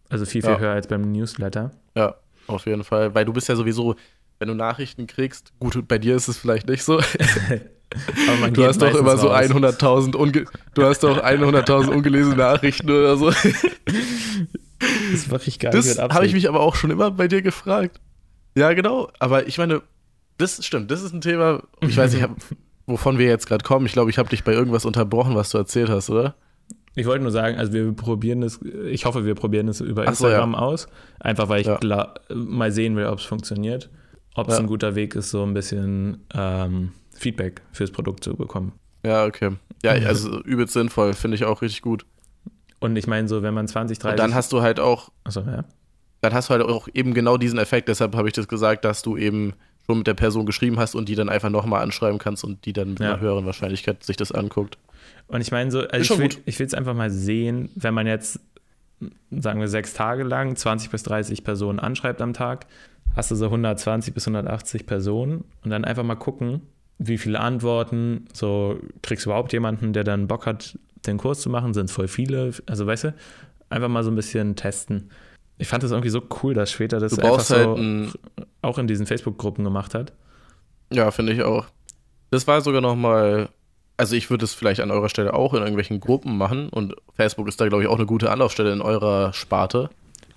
[0.09, 0.59] Also viel, viel ja.
[0.59, 1.71] höher als beim Newsletter.
[1.95, 2.15] Ja,
[2.47, 3.13] auf jeden Fall.
[3.13, 3.95] Weil du bist ja sowieso,
[4.39, 6.99] wenn du Nachrichten kriegst, gut, bei dir ist es vielleicht nicht so.
[8.53, 13.31] du hast doch immer so 100.000 unge du hast doch 100.000 ungelesene Nachrichten oder so.
[15.11, 15.87] Das mache ich gar nicht.
[15.87, 17.99] Das habe ich mich aber auch schon immer bei dir gefragt.
[18.55, 19.09] Ja, genau.
[19.19, 19.81] Aber ich meine,
[20.37, 20.91] das stimmt.
[20.91, 21.63] Das ist ein Thema.
[21.81, 22.27] Ich weiß nicht,
[22.85, 23.85] wovon wir jetzt gerade kommen.
[23.85, 26.35] Ich glaube, ich habe dich bei irgendwas unterbrochen, was du erzählt hast, oder?
[26.95, 28.59] Ich wollte nur sagen, also wir probieren es,
[28.89, 30.63] ich hoffe, wir probieren es über Instagram so, ja.
[30.63, 30.87] aus.
[31.19, 32.13] Einfach weil ich ja.
[32.33, 33.91] mal sehen will, ob es funktioniert.
[34.33, 34.61] Ob es ja.
[34.61, 38.73] ein guter Weg ist, so ein bisschen ähm, Feedback fürs Produkt zu bekommen.
[39.05, 39.51] Ja, okay.
[39.83, 42.05] Ja, also übelst sinnvoll, finde ich auch richtig gut.
[42.79, 44.11] Und ich meine, so, wenn man 20, 30.
[44.11, 45.09] Und dann hast du halt auch.
[45.23, 45.63] Achso, ja.
[46.21, 47.89] Dann hast du halt auch eben genau diesen Effekt.
[47.89, 49.53] Deshalb habe ich das gesagt, dass du eben
[49.85, 52.73] schon mit der Person geschrieben hast und die dann einfach nochmal anschreiben kannst und die
[52.73, 53.13] dann mit ja.
[53.13, 54.77] einer höheren Wahrscheinlichkeit sich das anguckt.
[55.27, 58.07] Und ich meine, so, also ich will, ich will es einfach mal sehen, wenn man
[58.07, 58.39] jetzt,
[59.31, 62.65] sagen wir, sechs Tage lang 20 bis 30 Personen anschreibt am Tag,
[63.15, 66.61] hast du so 120 bis 180 Personen und dann einfach mal gucken,
[66.99, 70.77] wie viele Antworten, so kriegst du überhaupt jemanden, der dann Bock hat,
[71.07, 73.13] den Kurs zu machen, sind es voll viele, also weißt du,
[73.69, 75.11] einfach mal so ein bisschen testen.
[75.57, 78.17] Ich fand das irgendwie so cool, dass später das einfach so halt
[78.61, 80.13] auch in diesen Facebook-Gruppen gemacht hat.
[80.91, 81.65] Ja, finde ich auch.
[82.29, 83.49] Das war sogar noch mal
[83.97, 87.47] also ich würde es vielleicht an eurer Stelle auch in irgendwelchen Gruppen machen und Facebook
[87.47, 89.89] ist da, glaube ich, auch eine gute Anlaufstelle in eurer Sparte.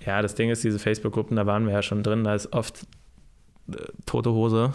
[0.03, 2.87] Ja, das Ding ist, diese Facebook-Gruppen, da waren wir ja schon drin, da ist oft
[3.71, 3.75] äh,
[4.07, 4.73] tote Hose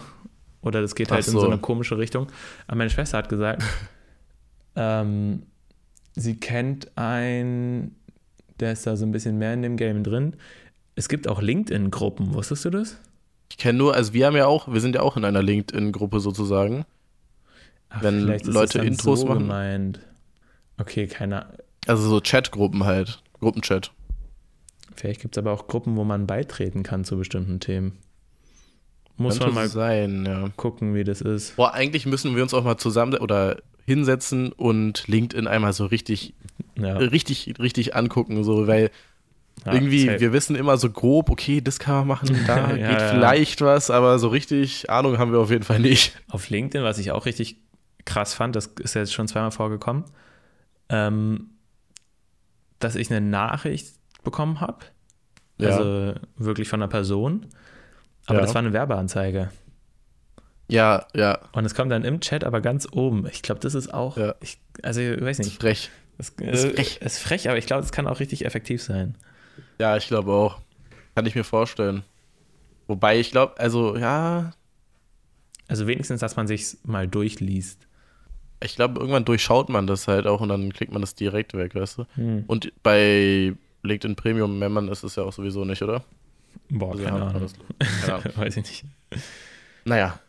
[0.61, 1.33] oder das geht halt so.
[1.33, 2.27] in so eine komische Richtung.
[2.65, 3.61] Aber meine Schwester hat gesagt,
[4.75, 5.43] ähm,
[6.17, 7.95] sie kennt einen,
[8.59, 10.35] der ist da so ein bisschen mehr in dem Game drin.
[10.95, 12.97] Es gibt auch LinkedIn-Gruppen, wusstest du das?
[13.49, 16.19] Ich kenne nur, also wir haben ja auch, wir sind ja auch in einer LinkedIn-Gruppe
[16.19, 16.85] sozusagen.
[17.89, 19.39] Ach, wenn Leute Intros so machen.
[19.39, 19.99] Gemeint.
[20.77, 21.45] Okay, keine
[21.85, 23.91] Also so Chatgruppen halt, Gruppenchat.
[24.95, 27.99] Vielleicht gibt es aber auch Gruppen, wo man beitreten kann zu bestimmten Themen.
[29.15, 30.49] Muss Könnte man mal sein, ja.
[30.57, 31.55] gucken, wie das ist.
[31.55, 36.33] Boah, eigentlich müssen wir uns auch mal zusammen oder hinsetzen und LinkedIn einmal so richtig,
[36.77, 36.97] ja.
[36.97, 38.91] richtig, richtig angucken, so, weil
[39.65, 40.19] ja, irgendwie, safe.
[40.19, 43.89] wir wissen immer so grob, okay, das kann man machen, da ja, geht vielleicht was,
[43.89, 46.21] aber so richtig Ahnung haben wir auf jeden Fall nicht.
[46.29, 47.61] Auf LinkedIn, was ich auch richtig
[48.05, 50.03] krass fand, das ist jetzt schon zweimal vorgekommen,
[50.89, 51.51] ähm,
[52.79, 54.79] dass ich eine Nachricht bekommen habe.
[55.59, 57.47] Also wirklich von einer Person.
[58.27, 59.49] Aber das war eine Werbeanzeige.
[60.67, 61.39] Ja, ja.
[61.53, 63.27] Und es kommt dann im Chat aber ganz oben.
[63.31, 64.35] Ich glaube, das ist auch, ja.
[64.41, 65.47] ich, also ich weiß nicht.
[65.47, 65.89] Ist frech.
[66.17, 67.01] Das, äh, ist frech.
[67.01, 69.15] Ist frech, aber ich glaube, es kann auch richtig effektiv sein.
[69.79, 70.59] Ja, ich glaube auch.
[71.15, 72.03] Kann ich mir vorstellen.
[72.87, 74.51] Wobei ich glaube, also ja.
[75.67, 77.87] Also wenigstens, dass man sich mal durchliest
[78.59, 81.75] ich glaube, irgendwann durchschaut man das halt auch und dann klickt man das direkt weg,
[81.75, 82.05] weißt du?
[82.15, 82.43] Hm.
[82.47, 83.53] Und bei
[83.83, 86.03] LinkedIn Premium Membern ist es ja auch sowieso nicht, oder?
[86.69, 87.47] Boah, also keine, Ahnung.
[88.01, 88.31] Keine Ahnung.
[88.35, 88.85] Weiß ich nicht.
[89.85, 90.19] Naja.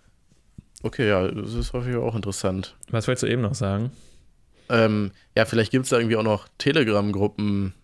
[0.83, 2.77] Okay, ja, das ist häufig auch interessant.
[2.91, 3.91] Was wolltest du eben noch sagen?
[4.69, 7.75] Ähm, ja, vielleicht gibt es da irgendwie auch noch Telegram-Gruppen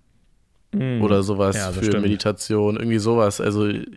[0.73, 1.03] mm.
[1.03, 2.03] oder sowas ja, für stimmt.
[2.03, 3.41] Meditation, irgendwie sowas.
[3.41, 3.89] Also ich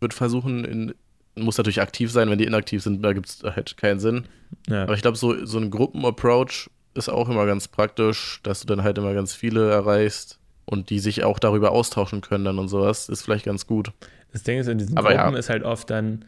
[0.00, 0.94] würde versuchen, in,
[1.36, 4.24] muss natürlich aktiv sein, wenn die inaktiv sind, da gibt es halt keinen Sinn.
[4.68, 4.82] Ja.
[4.82, 8.82] Aber ich glaube, so, so ein Gruppenapproach ist auch immer ganz praktisch, dass du dann
[8.82, 13.08] halt immer ganz viele erreichst und die sich auch darüber austauschen können dann und sowas,
[13.08, 13.92] ist vielleicht ganz gut.
[14.32, 15.38] Das Ding ist, in diesen Aber Gruppen ja.
[15.38, 16.24] ist halt oft dann,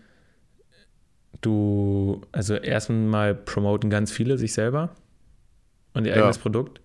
[1.41, 4.91] du, also erstmal promoten ganz viele sich selber
[5.95, 6.43] und ihr eigenes ja.
[6.43, 6.81] Produkt.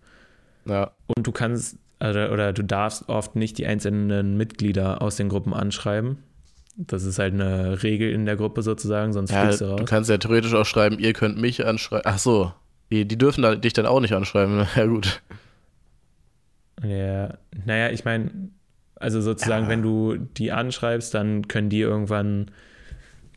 [0.65, 0.91] Ja.
[1.07, 5.53] Und du kannst, oder, oder du darfst oft nicht die einzelnen Mitglieder aus den Gruppen
[5.53, 6.17] anschreiben,
[6.77, 9.79] das ist halt eine Regel in der Gruppe sozusagen, sonst ja, fliegst du raus.
[9.79, 12.03] Du kannst ja theoretisch auch schreiben, ihr könnt mich anschreiben.
[12.05, 12.51] Ach so,
[12.91, 14.65] die, die dürfen da, dich dann auch nicht anschreiben.
[14.75, 15.21] Ja, gut.
[16.83, 18.49] Ja, naja, ich meine,
[18.95, 19.69] also sozusagen, ja.
[19.69, 22.51] wenn du die anschreibst, dann können die irgendwann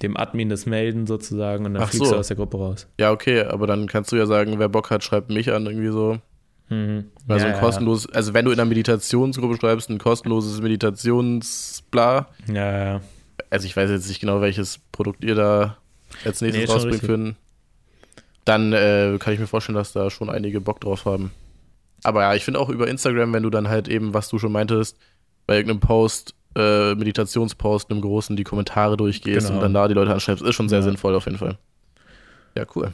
[0.02, 2.14] dem Admin das melden sozusagen und dann Ach fliegst so.
[2.14, 2.86] du aus der Gruppe raus.
[2.98, 5.90] Ja, okay, aber dann kannst du ja sagen, wer Bock hat, schreibt mich an, irgendwie
[5.90, 6.18] so.
[6.68, 7.06] Mhm.
[7.26, 12.28] Also ja, ein kostenloses, also wenn du in einer Meditationsgruppe schreibst, ein kostenloses Meditationsbla.
[12.48, 12.54] Ja,
[12.94, 13.00] ja
[13.50, 15.78] also ich weiß jetzt nicht genau, welches Produkt ihr da
[16.24, 17.34] als nächstes nee, rausbringt für
[18.44, 21.32] dann äh, kann ich mir vorstellen, dass da schon einige Bock drauf haben.
[22.02, 24.52] Aber ja, ich finde auch über Instagram, wenn du dann halt eben, was du schon
[24.52, 24.96] meintest,
[25.46, 29.58] bei irgendeinem Post, äh, Meditationspost, einem großen, die Kommentare durchgehst genau.
[29.58, 30.84] und dann da die Leute anschreibst, ist schon sehr ja.
[30.84, 31.58] sinnvoll auf jeden Fall.
[32.56, 32.92] Ja, cool.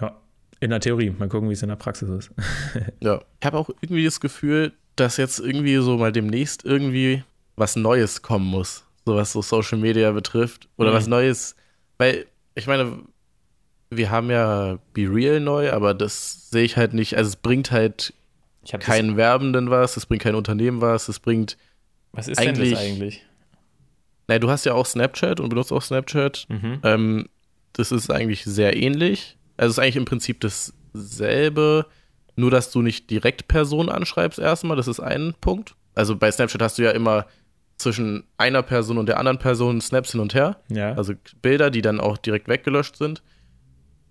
[0.00, 0.16] Ja,
[0.60, 1.10] in der Theorie.
[1.10, 2.30] Mal gucken, wie es in der Praxis ist.
[3.00, 3.20] ja.
[3.40, 7.24] Ich habe auch irgendwie das Gefühl, dass jetzt irgendwie so mal demnächst irgendwie
[7.56, 10.68] was Neues kommen muss so was so Social Media betrifft.
[10.76, 10.94] Oder mhm.
[10.94, 11.56] was Neues.
[11.96, 12.98] Weil, ich meine,
[13.88, 17.16] wir haben ja Be Real neu, aber das sehe ich halt nicht.
[17.16, 18.12] Also es bringt halt
[18.80, 21.56] keinen Werbenden was, es bringt kein Unternehmen was, es bringt.
[22.16, 23.24] Was ist eigentlich, denn das eigentlich?
[24.28, 26.46] Naja, du hast ja auch Snapchat und benutzt auch Snapchat.
[26.48, 26.80] Mhm.
[26.82, 27.28] Ähm,
[27.72, 29.36] das ist eigentlich sehr ähnlich.
[29.56, 31.86] Also es ist eigentlich im Prinzip dasselbe,
[32.34, 35.74] nur dass du nicht direkt Personen anschreibst erstmal, das ist ein Punkt.
[35.94, 37.26] Also bei Snapchat hast du ja immer
[37.78, 40.56] zwischen einer Person und der anderen Person Snaps hin und her.
[40.68, 40.94] Ja.
[40.94, 43.22] Also Bilder, die dann auch direkt weggelöscht sind.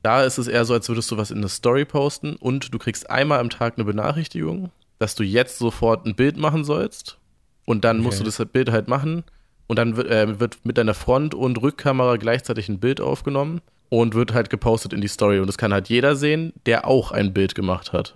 [0.04, 2.78] Da ist es eher so, als würdest du was in eine Story posten und du
[2.78, 7.18] kriegst einmal am Tag eine Benachrichtigung, dass du jetzt sofort ein Bild machen sollst.
[7.66, 8.34] Und dann musst du Okay.
[8.38, 9.24] das Bild halt machen.
[9.68, 14.14] Und dann wird, äh, wird mit deiner Front- und Rückkamera gleichzeitig ein Bild aufgenommen und
[14.14, 15.40] wird halt gepostet in die Story.
[15.40, 18.16] Und das kann halt jeder sehen, der auch ein Bild gemacht hat.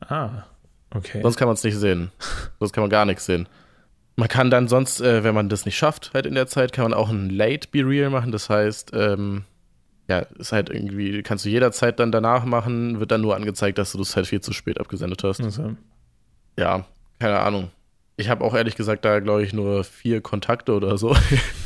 [0.00, 0.44] Ah,
[0.94, 1.22] okay.
[1.22, 2.10] Sonst kann man es nicht sehen.
[2.58, 3.48] Sonst kann man gar nichts sehen.
[4.16, 6.84] Man kann dann sonst, äh, wenn man das nicht schafft, halt in der Zeit, kann
[6.84, 8.32] man auch ein Late Be Real machen.
[8.32, 9.44] Das heißt, ähm,
[10.08, 13.92] ja, ist halt irgendwie, kannst du jederzeit dann danach machen, wird dann nur angezeigt, dass
[13.92, 15.40] du das halt viel zu spät abgesendet hast.
[15.40, 15.76] Also,
[16.58, 16.84] Ja,
[17.20, 17.70] keine Ahnung.
[18.18, 21.16] Ich habe auch ehrlich gesagt da, glaube ich, nur vier Kontakte oder so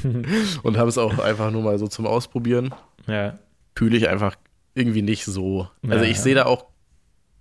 [0.62, 2.73] und habe es auch einfach nur mal so zum Ausprobieren.
[3.09, 3.38] ja.
[3.77, 4.37] Fühle ich einfach
[4.75, 5.67] irgendwie nicht so.
[5.88, 6.23] Also Ja, ich ja.
[6.23, 6.67] sehe da auch,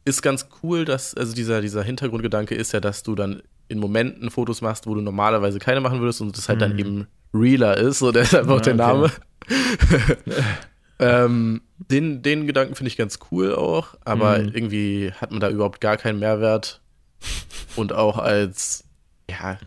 [0.06, 4.32] ist ganz cool, dass, also dieser, dieser Hintergrundgedanke ist ja, dass du dann in Momenten
[4.32, 6.80] Fotos machst, wo du normalerweise keine machen würdest und das halt dann Mhm.
[6.80, 8.82] eben realer ist, so der ist einfach Ja, der okay.
[8.82, 9.12] Name.
[11.00, 14.52] ähm, den, den Gedanken finde ich ganz cool auch, aber Mhm.
[14.54, 16.82] irgendwie hat man da überhaupt gar keinen Mehrwert.
[17.76, 18.84] Und auch als,
[19.32, 19.58] ja,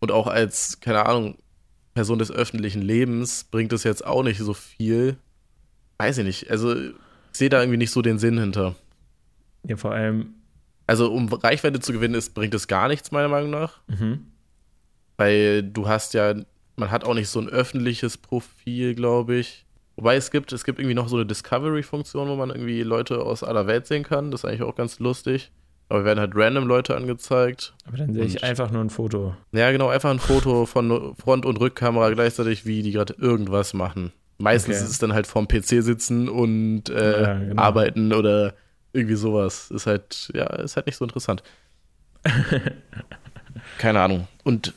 [0.00, 1.36] und auch als, keine Ahnung,
[1.94, 5.16] Person des öffentlichen Lebens bringt es jetzt auch nicht so viel.
[5.98, 6.50] Weiß ich nicht.
[6.50, 6.92] Also, ich
[7.32, 8.74] sehe da irgendwie nicht so den Sinn hinter.
[9.66, 10.34] ja, vor allem,
[10.86, 13.80] Also, um Reichweite zu gewinnen, ist, bringt es gar nichts, meiner Meinung nach.
[13.88, 14.26] mhm.
[15.18, 16.34] Weil du hast ja,
[16.76, 19.66] man hat auch nicht so ein öffentliches Profil, glaube ich.
[19.96, 23.44] Wobei es gibt, es gibt irgendwie noch so eine Discovery-Funktion, wo man irgendwie Leute aus
[23.44, 24.30] aller Welt sehen kann.
[24.30, 25.52] Das ist eigentlich auch ganz lustig.
[25.88, 27.74] Aber werden halt random Leute angezeigt.
[27.86, 29.34] aber dann sehe ich einfach nur ein Foto.
[29.52, 34.12] Ja, genau, einfach ein Foto von Front- und Rückkamera gleichzeitig, wie die gerade irgendwas machen.
[34.38, 34.84] Meistens Okay.
[34.84, 37.62] ist es dann halt vorm PC sitzen und äh, Ja, genau.
[37.62, 38.54] arbeiten oder
[38.94, 39.70] irgendwie sowas.
[39.70, 41.42] Ist halt, ja, ist halt nicht so interessant.
[43.78, 44.28] Keine Ahnung.
[44.44, 44.72] Und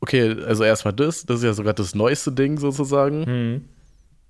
[0.00, 3.20] okay, also erstmal das, das ist ja sogar das neueste Ding sozusagen.
[3.24, 3.64] Mhm.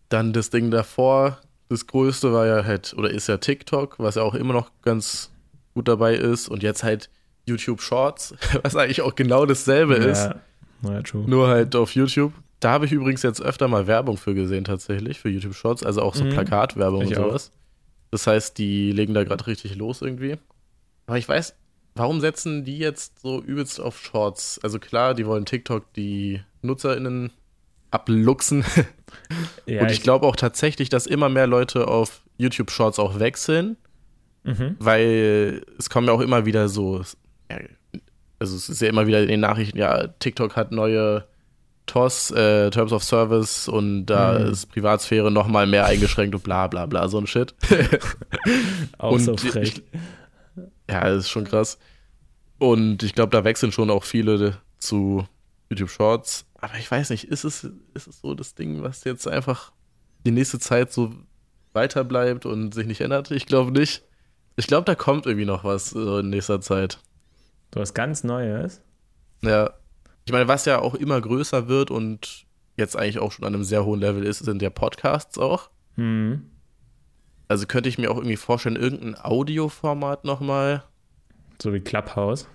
[0.08, 4.22] Dann das Ding davor, das größte war ja halt, oder ist ja TikTok, was ja
[4.22, 5.30] auch immer noch ganz
[5.74, 6.48] gut dabei ist.
[6.48, 7.10] Und jetzt halt
[7.46, 10.24] YouTube Shorts, was eigentlich auch genau dasselbe ist.
[10.24, 10.36] Ja.
[10.90, 11.24] ja, true.
[11.28, 12.32] Nur halt auf YouTube.
[12.60, 15.82] Da habe ich übrigens jetzt öfter mal Werbung für gesehen, tatsächlich, für YouTube Shorts.
[15.82, 16.30] Also auch so Mhm.
[16.30, 17.28] Plakatwerbung Ich und auch.
[17.30, 17.50] sowas.
[18.12, 20.36] Das heißt, die legen da gerade richtig los irgendwie.
[21.06, 21.54] Aber ich weiß,
[21.96, 24.60] warum setzen die jetzt so übelst auf Shorts?
[24.62, 27.32] Also klar, die wollen TikTok die NutzerInnen
[27.90, 28.64] abluchsen.
[29.66, 33.76] Ja, und ich glaube auch tatsächlich, dass immer mehr Leute auf YouTube Shorts auch wechseln,
[34.44, 34.76] Mhm.
[34.80, 37.02] weil es kommen ja auch immer wieder so,
[37.50, 37.58] ja,
[38.40, 41.24] also es ist ja immer wieder in den Nachrichten, ja, TikTok hat neue
[41.86, 44.46] TOS, äh, Terms of Service und da Mhm.
[44.52, 47.54] ist Privatsphäre noch mal mehr eingeschränkt und bla bla bla, so ein Shit.
[48.98, 49.82] Auch und so ich- frech.
[50.90, 51.78] Ja, das ist schon krass.
[52.58, 55.26] Und ich glaube, da wechseln schon auch viele zu
[55.70, 56.44] YouTube Shorts.
[56.60, 59.72] Aber ich weiß nicht, ist es, ist es so das Ding, was jetzt einfach
[60.24, 61.12] die nächste Zeit so
[61.72, 63.30] weiter bleibt und sich nicht ändert?
[63.32, 64.02] Ich glaube nicht.
[64.56, 66.98] Ich glaube, da kommt irgendwie noch was so in nächster Zeit.
[67.70, 68.82] Du was ganz Neues.
[69.42, 69.70] Ja.
[70.24, 72.44] Ich meine, was ja auch immer größer wird und
[72.76, 75.70] jetzt eigentlich auch schon an einem sehr hohen Level ist, sind ja Podcasts auch.
[75.96, 76.50] Mhm.
[77.48, 80.84] Also könnte ich mir auch irgendwie vorstellen, irgendein Audioformat nochmal.
[81.60, 82.46] So wie Clubhouse.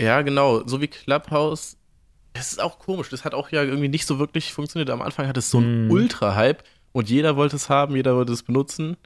[0.00, 0.66] Ja, genau.
[0.66, 1.76] So wie Clubhouse.
[2.32, 3.08] Das ist auch komisch.
[3.10, 4.90] Das hat auch ja irgendwie nicht so wirklich funktioniert.
[4.90, 5.90] Am Anfang hat es so einen Mhm.
[5.90, 8.96] Ultra-Hype und jeder wollte es haben, jeder wollte es benutzen.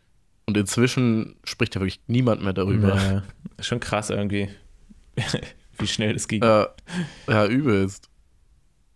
[0.46, 2.96] Und inzwischen spricht ja wirklich niemand mehr darüber.
[2.96, 3.22] Ja,
[3.60, 4.48] schon krass irgendwie.
[5.78, 6.42] wie schnell das ging.
[6.42, 6.66] Äh,
[7.28, 8.10] ja, übelst.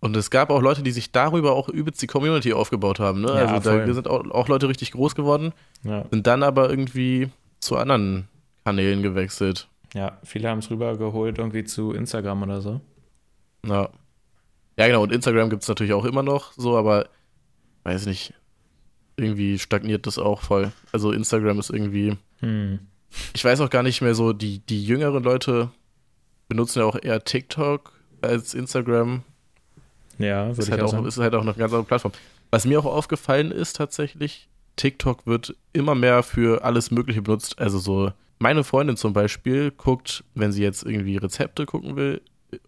[0.01, 3.21] Und es gab auch Leute, die sich darüber auch übelst die Community aufgebaut haben.
[3.23, 3.29] Ne?
[3.29, 6.05] Ja, also da sind auch, auch Leute richtig groß geworden, Ja.
[6.11, 8.29] sind dann aber irgendwie zu anderen
[8.65, 9.67] Kanälen gewechselt.
[9.95, 12.81] ja, viele haben es rübergeholt irgendwie zu Instagram oder so.
[13.67, 13.89] Ja.
[14.79, 15.03] Ja, genau.
[15.03, 17.09] Und Instagram gibt es natürlich auch immer noch so, aber
[17.83, 18.35] weiß nicht.
[19.19, 20.73] Irgendwie stagniert das auch voll.
[20.93, 22.17] Also Instagram ist irgendwie.
[22.41, 22.79] Hm.
[23.35, 25.71] Ich weiß auch gar nicht mehr so, die, die jüngeren Leute
[26.49, 29.23] benutzen ja auch eher TikTok als Instagram.
[30.19, 32.13] Ja, Ist halt, auch auch, ist halt auch eine ganz andere Plattform.
[32.51, 37.59] Was mir auch aufgefallen ist tatsächlich, TikTok wird immer mehr für alles Mögliche benutzt.
[37.59, 42.21] Also so, meine Freundin zum Beispiel guckt, wenn sie jetzt irgendwie Rezepte gucken will,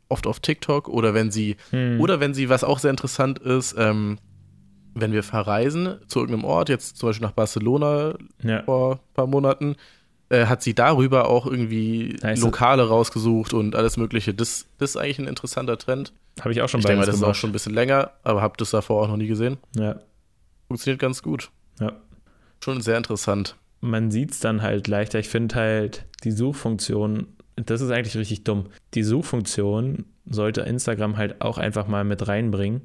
[0.09, 2.01] oft auf TikTok oder wenn sie, Hm.
[2.01, 4.19] oder wenn sie, was auch sehr interessant ist, ähm,
[4.95, 8.63] wenn wir verreisen zu irgendeinem Ort, jetzt zum Beispiel nach Barcelona ja.
[8.65, 9.77] vor ein paar Monaten,
[10.29, 12.41] äh, hat sie darüber auch irgendwie Nice.
[12.41, 14.33] Lokale rausgesucht und alles Mögliche.
[14.35, 16.13] Das, das ist eigentlich ein interessanter Trend.
[16.41, 17.39] Habe ich auch schon Ich bei denke mal, das ist auch gemacht.
[17.39, 19.59] schon ein bisschen länger, aber habe das davor auch noch nie gesehen.
[19.77, 19.97] Ja,
[20.69, 21.51] Funktioniert ganz gut.
[21.81, 21.93] ja.
[22.63, 23.57] Schon sehr interessant.
[23.81, 25.19] Man sieht es dann halt leichter.
[25.19, 27.27] Ich finde halt die Suchfunktion,
[27.57, 28.67] das ist eigentlich richtig dumm.
[28.93, 32.83] Die Suchfunktion sollte Instagram halt auch einfach mal mit reinbringen.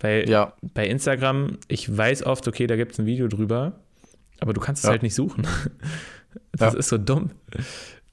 [0.00, 3.72] Weil Ja, bei Instagram, ich weiß oft, okay, da gibt es ein Video drüber,
[4.40, 4.90] aber du kannst es Ja.
[4.92, 5.46] halt nicht suchen.
[6.52, 6.78] Das Ja.
[6.78, 7.30] ist so dumm.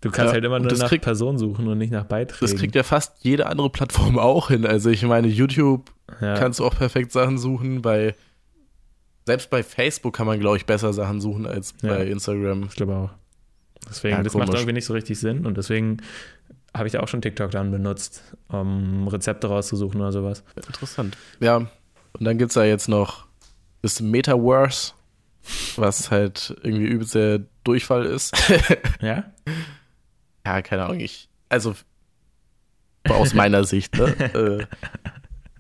[0.02, 2.40] Du kannst halt immer nur nach kriegt- Person suchen und nicht nach Beiträgen.
[2.52, 4.66] das kriegt ja fast jede andere Plattform auch hin.
[4.66, 7.82] Also ich meine, YouTube kannst du auch perfekt Sachen suchen.
[7.82, 8.16] Bei
[9.26, 12.64] selbst bei Facebook kann man, glaube ich, besser Sachen suchen als bei Instagram.
[12.70, 13.10] Ich glaube auch.
[13.90, 14.62] Deswegen, das macht komisch.
[14.62, 15.98] irgendwie nicht so richtig Sinn und deswegen
[16.76, 20.44] habe ich auch schon TikTok dann benutzt, um Rezepte rauszusuchen oder sowas.
[20.56, 21.18] Interessant.
[21.40, 21.70] Ja, und
[22.20, 23.26] dann gibt es da jetzt noch
[23.82, 24.94] das Metaverse,
[25.78, 28.34] was halt irgendwie übelst der Durchfall ist.
[29.02, 29.26] Ja?
[30.46, 31.76] ja, keine Ahnung, ich, also
[33.10, 34.08] aus meiner Sicht, ne?
[34.34, 34.66] äh,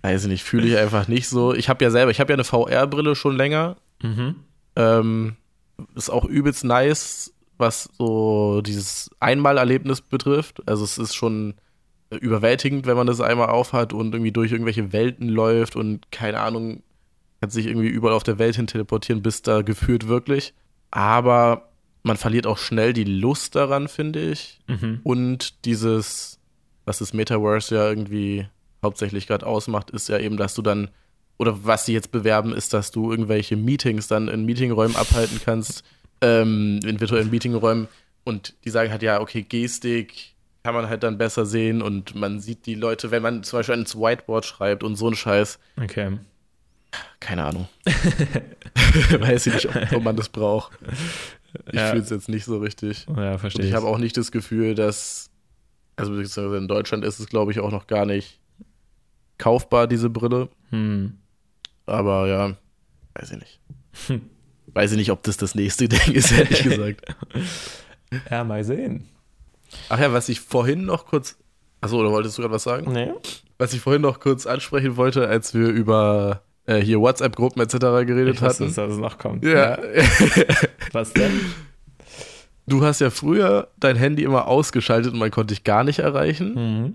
[0.01, 1.53] weiß ich nicht, fühle ich einfach nicht so.
[1.53, 3.77] Ich habe ja selber, ich habe ja eine VR-Brille schon länger.
[4.01, 4.35] Mhm.
[4.75, 5.35] Ähm,
[5.95, 10.61] ist auch übelst nice, was so dieses Einmalerlebnis betrifft.
[10.67, 11.55] Also es ist schon
[12.11, 16.83] überwältigend, wenn man das einmal aufhat und irgendwie durch irgendwelche Welten läuft und keine Ahnung,
[17.41, 20.53] kann sich irgendwie überall auf der Welt hin teleportieren, bis da geführt wirklich.
[20.91, 21.69] Aber
[22.03, 24.59] man verliert auch schnell die Lust daran, finde ich.
[24.67, 24.99] Mhm.
[25.03, 26.39] Und dieses,
[26.85, 28.47] was das Metaverse ja irgendwie
[28.83, 30.89] hauptsächlich gerade ausmacht, ist ja eben, dass du dann,
[31.37, 35.83] oder was sie jetzt bewerben, ist, dass du irgendwelche Meetings dann in Meetingräumen abhalten kannst,
[36.21, 37.87] ähm, in virtuellen Meetingräumen.
[38.23, 42.39] Und die sagen halt, ja, okay, Gestik kann man halt dann besser sehen und man
[42.39, 45.59] sieht die Leute, wenn man zum Beispiel ins Whiteboard schreibt und so ein Scheiß.
[45.79, 46.17] Okay.
[47.19, 47.67] Keine Ahnung.
[49.19, 50.71] Weiß ich nicht, ob, ob man das braucht.
[51.67, 51.89] Ich Ja.
[51.91, 53.05] fühle es jetzt nicht so richtig.
[53.15, 53.75] Ja, Und verstehe ich ich.
[53.75, 55.29] habe auch nicht das Gefühl, dass,
[55.97, 58.39] also beziehungsweise in Deutschland ist es, glaube ich, auch noch gar nicht
[59.37, 60.49] kaufbar, diese Brille.
[60.71, 61.17] Hm.
[61.85, 62.55] Aber ja,
[63.13, 63.59] weiß ich nicht.
[64.75, 67.05] Weiß ich nicht, ob das das nächste Ding ist, ehrlich gesagt.
[68.29, 69.09] Ja, mal sehen.
[69.89, 71.37] Ach ja, was ich vorhin noch kurz,
[71.81, 72.91] achso, oder wolltest du gerade was sagen?
[72.91, 73.11] Nee?
[73.57, 77.77] Was ich vorhin noch kurz ansprechen wollte, als wir über äh, hier WhatsApp-Gruppen etc.
[78.05, 78.75] geredet Ich wusste, hatten.
[78.75, 79.43] dass es noch kommt.
[79.43, 79.77] Ja.
[80.91, 81.31] Was denn?
[82.67, 86.53] Du hast ja früher dein Handy immer ausgeschaltet und man konnte dich gar nicht erreichen.
[86.53, 86.93] Mhm.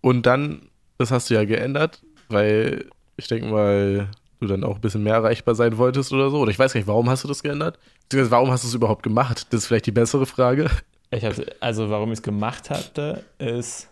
[0.00, 0.68] Und dann,
[0.98, 4.08] das hast du ja geändert, weil ich denke mal,
[4.44, 6.38] du dann auch ein bisschen mehr erreichbar sein wolltest oder so.
[6.38, 7.78] Oder ich weiß gar nicht, warum hast du das geändert?
[8.04, 9.46] Beziehungsweise warum hast du es überhaupt gemacht?
[9.50, 10.70] Das ist vielleicht die bessere Frage.
[11.10, 13.88] Ich hab's, also warum ich es gemacht hatte, ist,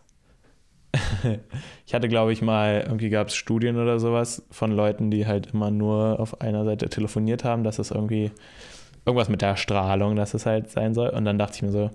[1.86, 5.48] ich hatte, glaube ich, mal, irgendwie gab es Studien oder sowas von Leuten, die halt
[5.52, 8.30] immer nur auf einer Seite telefoniert haben, dass es irgendwie
[9.04, 11.08] irgendwas mit der Strahlung, dass es halt sein soll.
[11.10, 11.90] Und dann dachte ich mir so,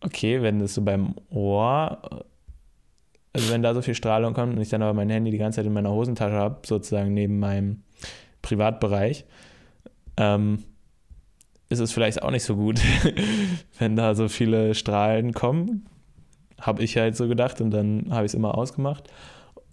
[0.00, 2.24] okay, wenn das so beim Ohr,
[3.32, 5.56] also wenn da so viel Strahlung kommt und ich dann aber mein Handy die ganze
[5.56, 7.82] Zeit in meiner Hosentasche habe, sozusagen neben meinem
[8.42, 9.24] Privatbereich,
[10.16, 10.64] ähm,
[11.68, 12.80] ist es vielleicht auch nicht so gut,
[13.78, 15.86] wenn da so viele Strahlen kommen.
[16.60, 19.04] Habe ich halt so gedacht und dann habe ich es immer ausgemacht.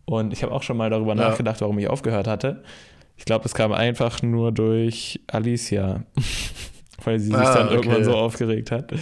[0.06, 1.30] Und ich habe auch schon mal darüber Ja.
[1.30, 2.63] nachgedacht, warum ich aufgehört hatte.
[3.17, 6.04] Ich glaube, das kam einfach nur durch Alicia,
[7.04, 8.04] weil sie sich Ah, dann irgendwann okay.
[8.06, 8.93] so aufgeregt hat.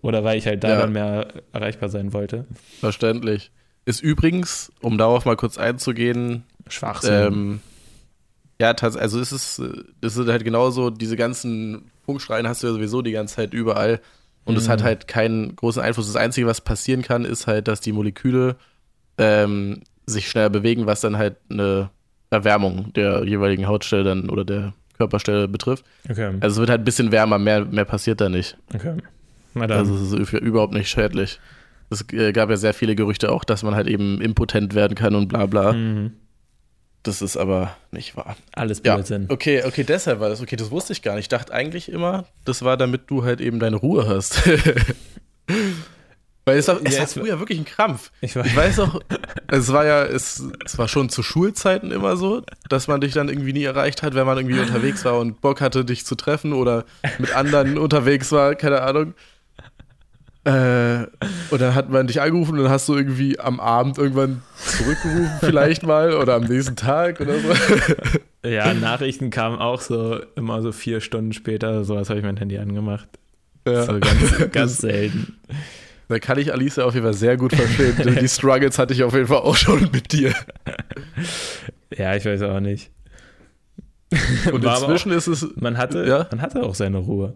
[0.00, 0.78] Oder weil ich halt da Ja.
[0.82, 2.46] dann mehr erreichbar sein wollte.
[2.80, 3.50] Verständlich.
[3.86, 7.12] Ist übrigens, um darauf mal kurz einzugehen, Schwachsinn.
[7.32, 7.60] ähm,
[8.60, 9.58] ja, also es ist,
[10.00, 14.00] es ist halt genauso, diese ganzen Funkschreien hast du ja sowieso die ganze Zeit überall.
[14.44, 14.72] Und es Mhm.
[14.72, 16.06] hat halt keinen großen Einfluss.
[16.06, 18.56] Das Einzige, was passieren kann, ist halt, dass die Moleküle
[19.18, 21.90] ähm, sich schneller bewegen, was dann halt eine
[22.30, 25.84] Erwärmung der jeweiligen Hautstelle dann oder der Körperstelle betrifft.
[26.08, 28.56] okay, Also es wird halt ein bisschen wärmer, mehr, mehr passiert da nicht.
[28.74, 28.96] okay.
[29.54, 29.78] Na dann.
[29.78, 31.40] Also es ist üb- überhaupt nicht schädlich.
[31.90, 35.14] Es äh, gab ja sehr viele Gerüchte auch, dass man halt eben impotent werden kann
[35.14, 35.72] und bla bla.
[35.72, 36.12] mhm.
[37.02, 38.36] Das ist aber nicht wahr.
[38.52, 39.26] Alles Ja, Blödsinn.
[39.28, 40.40] okay, okay, deshalb war das.
[40.40, 41.26] Okay, das wusste ich gar nicht.
[41.26, 44.42] Ich dachte eigentlich immer, das war, damit du halt eben deine Ruhe hast.
[46.44, 48.12] Weil es war, es Ja, war früher wirklich ein Krampf.
[48.20, 48.46] Ich weiß.
[48.46, 49.00] Ich weiß auch,
[49.48, 53.28] es war ja, es, es war schon zu Schulzeiten immer so, dass man dich dann
[53.28, 56.52] irgendwie nie erreicht hat, wenn man irgendwie unterwegs war und Bock hatte, dich zu treffen
[56.52, 56.84] oder
[57.18, 59.14] mit anderen unterwegs war, keine Ahnung.
[60.46, 61.08] Äh,
[61.50, 65.30] und dann hat man dich angerufen und dann hast du irgendwie am Abend irgendwann zurückgerufen,
[65.40, 67.48] vielleicht mal, oder am nächsten Tag oder so.
[68.44, 71.82] Ja, Nachrichten kamen auch so immer so vier Stunden später.
[71.82, 73.08] Sowas habe ich mein Handy angemacht.
[73.66, 73.82] Ja.
[73.82, 75.36] So ganz, ganz selten.
[76.06, 77.96] Da kann ich Alice auf jeden Fall sehr gut verstehen.
[78.20, 80.32] Die Struggles hatte ich auf jeden Fall auch schon mit dir.
[81.96, 82.92] Ja, ich weiß auch nicht.
[84.52, 86.28] Und War inzwischen ist es, auch, man hatte, Ja.
[86.30, 87.34] man hatte auch seine Ruhe.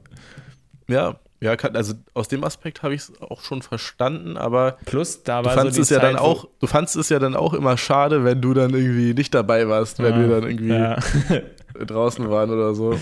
[0.86, 5.40] ja, ja, also aus dem Aspekt habe ich es auch schon verstanden, aber Plus, da
[5.40, 7.54] du war fandst so es ja Zeit, dann auch, du fandst es ja dann auch
[7.54, 10.98] immer schade, wenn du dann irgendwie nicht dabei warst, wenn Ah, wir dann irgendwie Ja.
[11.86, 12.98] draußen waren oder so.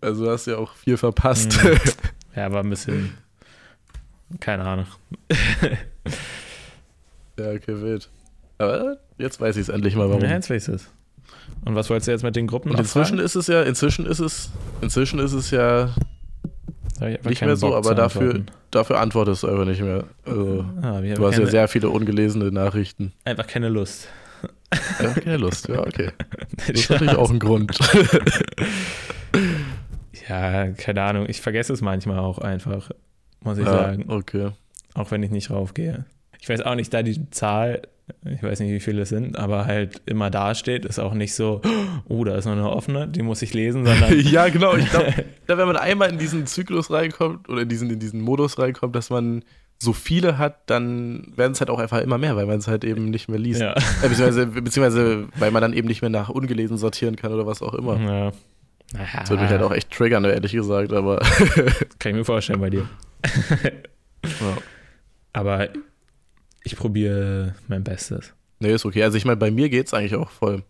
[0.00, 1.62] Also du hast ja auch viel verpasst.
[1.62, 1.78] Mhm.
[2.36, 3.14] Ja, war ein bisschen.
[4.38, 4.86] Keine Ahnung.
[7.38, 8.08] ja, okay, wild.
[8.58, 10.22] Aber jetzt weiß ich es endlich mal, warum.
[10.22, 10.88] Ja, jetzt weiß ich es.
[11.64, 14.20] Und was wolltest du jetzt mit den Gruppen Und inzwischen ist es ja, inzwischen ist
[14.20, 18.42] es, inzwischen ist es ja Da hab ich einfach nicht mehr so, Bock aber dafür,
[18.70, 20.04] dafür antwortest du einfach nicht mehr.
[20.24, 23.12] Also, Ah, du hast keine, ja sehr viele ungelesene Nachrichten.
[23.24, 24.08] einfach keine Lust.
[25.00, 26.10] Ja, keine Lust, ja, okay.
[26.56, 27.78] Das ist natürlich auch ein Grund.
[30.28, 31.26] Ja, keine Ahnung.
[31.28, 32.90] Ich vergesse es manchmal auch einfach,
[33.42, 34.04] muss ich ja, sagen.
[34.08, 34.50] okay.
[34.94, 36.04] Auch wenn ich nicht raufgehe.
[36.40, 37.82] Ich weiß auch nicht, da die Zahl,
[38.24, 41.60] ich weiß nicht, wie viele es sind, aber halt immer dasteht, ist auch nicht so,
[42.08, 44.76] oh, da ist noch eine offene, die muss ich lesen, sondern ja, genau.
[44.76, 45.12] Ich glaube,
[45.46, 49.10] wenn man einmal in diesen Zyklus reinkommt oder in diesen, in diesen Modus reinkommt, dass
[49.10, 49.44] man
[49.80, 52.84] so viele hat, dann werden es halt auch einfach immer mehr, weil man es halt
[52.84, 53.60] eben nicht mehr liest.
[53.60, 53.72] ja.
[53.74, 57.62] Äh, beziehungsweise, beziehungsweise, weil man dann eben nicht mehr nach ungelesen sortieren kann oder was
[57.62, 57.96] auch immer.
[58.00, 58.32] ja.
[58.94, 61.18] Naja, Das würde mich halt auch echt triggern, ehrlich gesagt, aber.
[61.98, 62.88] Kann ich mir vorstellen bei dir.
[64.24, 64.56] ja.
[65.34, 65.68] Aber
[66.64, 68.34] ich probiere mein Bestes.
[68.60, 69.02] Nee, ist okay.
[69.02, 70.62] Also ich meine, bei mir geht's eigentlich auch voll.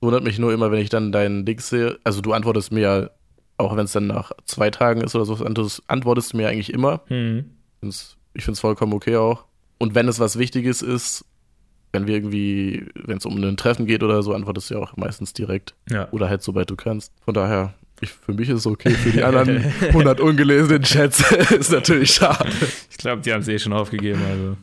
[0.00, 1.98] Wundert mich nur immer, wenn ich dann deinen Dings sehe.
[2.04, 3.10] Also du antwortest mir ja,
[3.58, 7.02] auch wenn es dann nach zwei Tagen ist oder so, antwortest, du mir eigentlich immer.
[7.06, 7.50] Hm.
[7.82, 9.44] Ich finde es vollkommen okay auch.
[9.78, 11.24] Und wenn es was Wichtiges ist,
[11.92, 14.96] wenn wir irgendwie, wenn es um ein Treffen geht oder so, antwortest du ja auch
[14.96, 15.74] meistens direkt.
[15.90, 16.08] Ja.
[16.12, 17.12] Oder halt sobald du kannst.
[17.24, 18.90] Von daher, ich, für mich ist es okay.
[18.90, 22.48] Für die anderen 100 ungelesenen Chats ist natürlich schade.
[22.90, 24.20] Ich glaube, die haben es eh schon aufgegeben.
[24.28, 24.56] Also.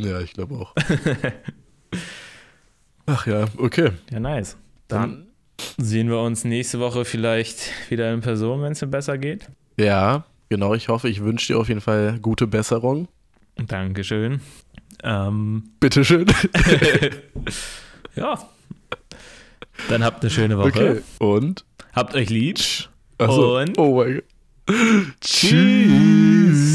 [0.00, 0.74] Ja, ich glaube auch.
[3.06, 3.92] Ach ja, okay.
[4.10, 4.56] Ja, nice.
[4.86, 5.26] Dann
[5.76, 9.48] sehen wir uns nächste Woche vielleicht wieder in Person, wenn es mir besser geht.
[9.78, 10.74] Ja, genau.
[10.74, 13.08] Ich hoffe, ich wünsche dir auf jeden Fall gute Besserung.
[13.56, 14.40] Dankeschön.
[15.02, 16.26] Ähm, Bitteschön.
[18.14, 18.38] ja.
[19.88, 20.68] Dann habt eine schöne Woche.
[20.68, 21.00] Okay.
[21.18, 21.64] Und?
[21.92, 22.58] Habt euch lieb.
[23.18, 23.58] Achso.
[23.58, 23.78] Und?
[23.78, 24.24] Oh mein Gott.
[25.20, 26.68] Tschüss.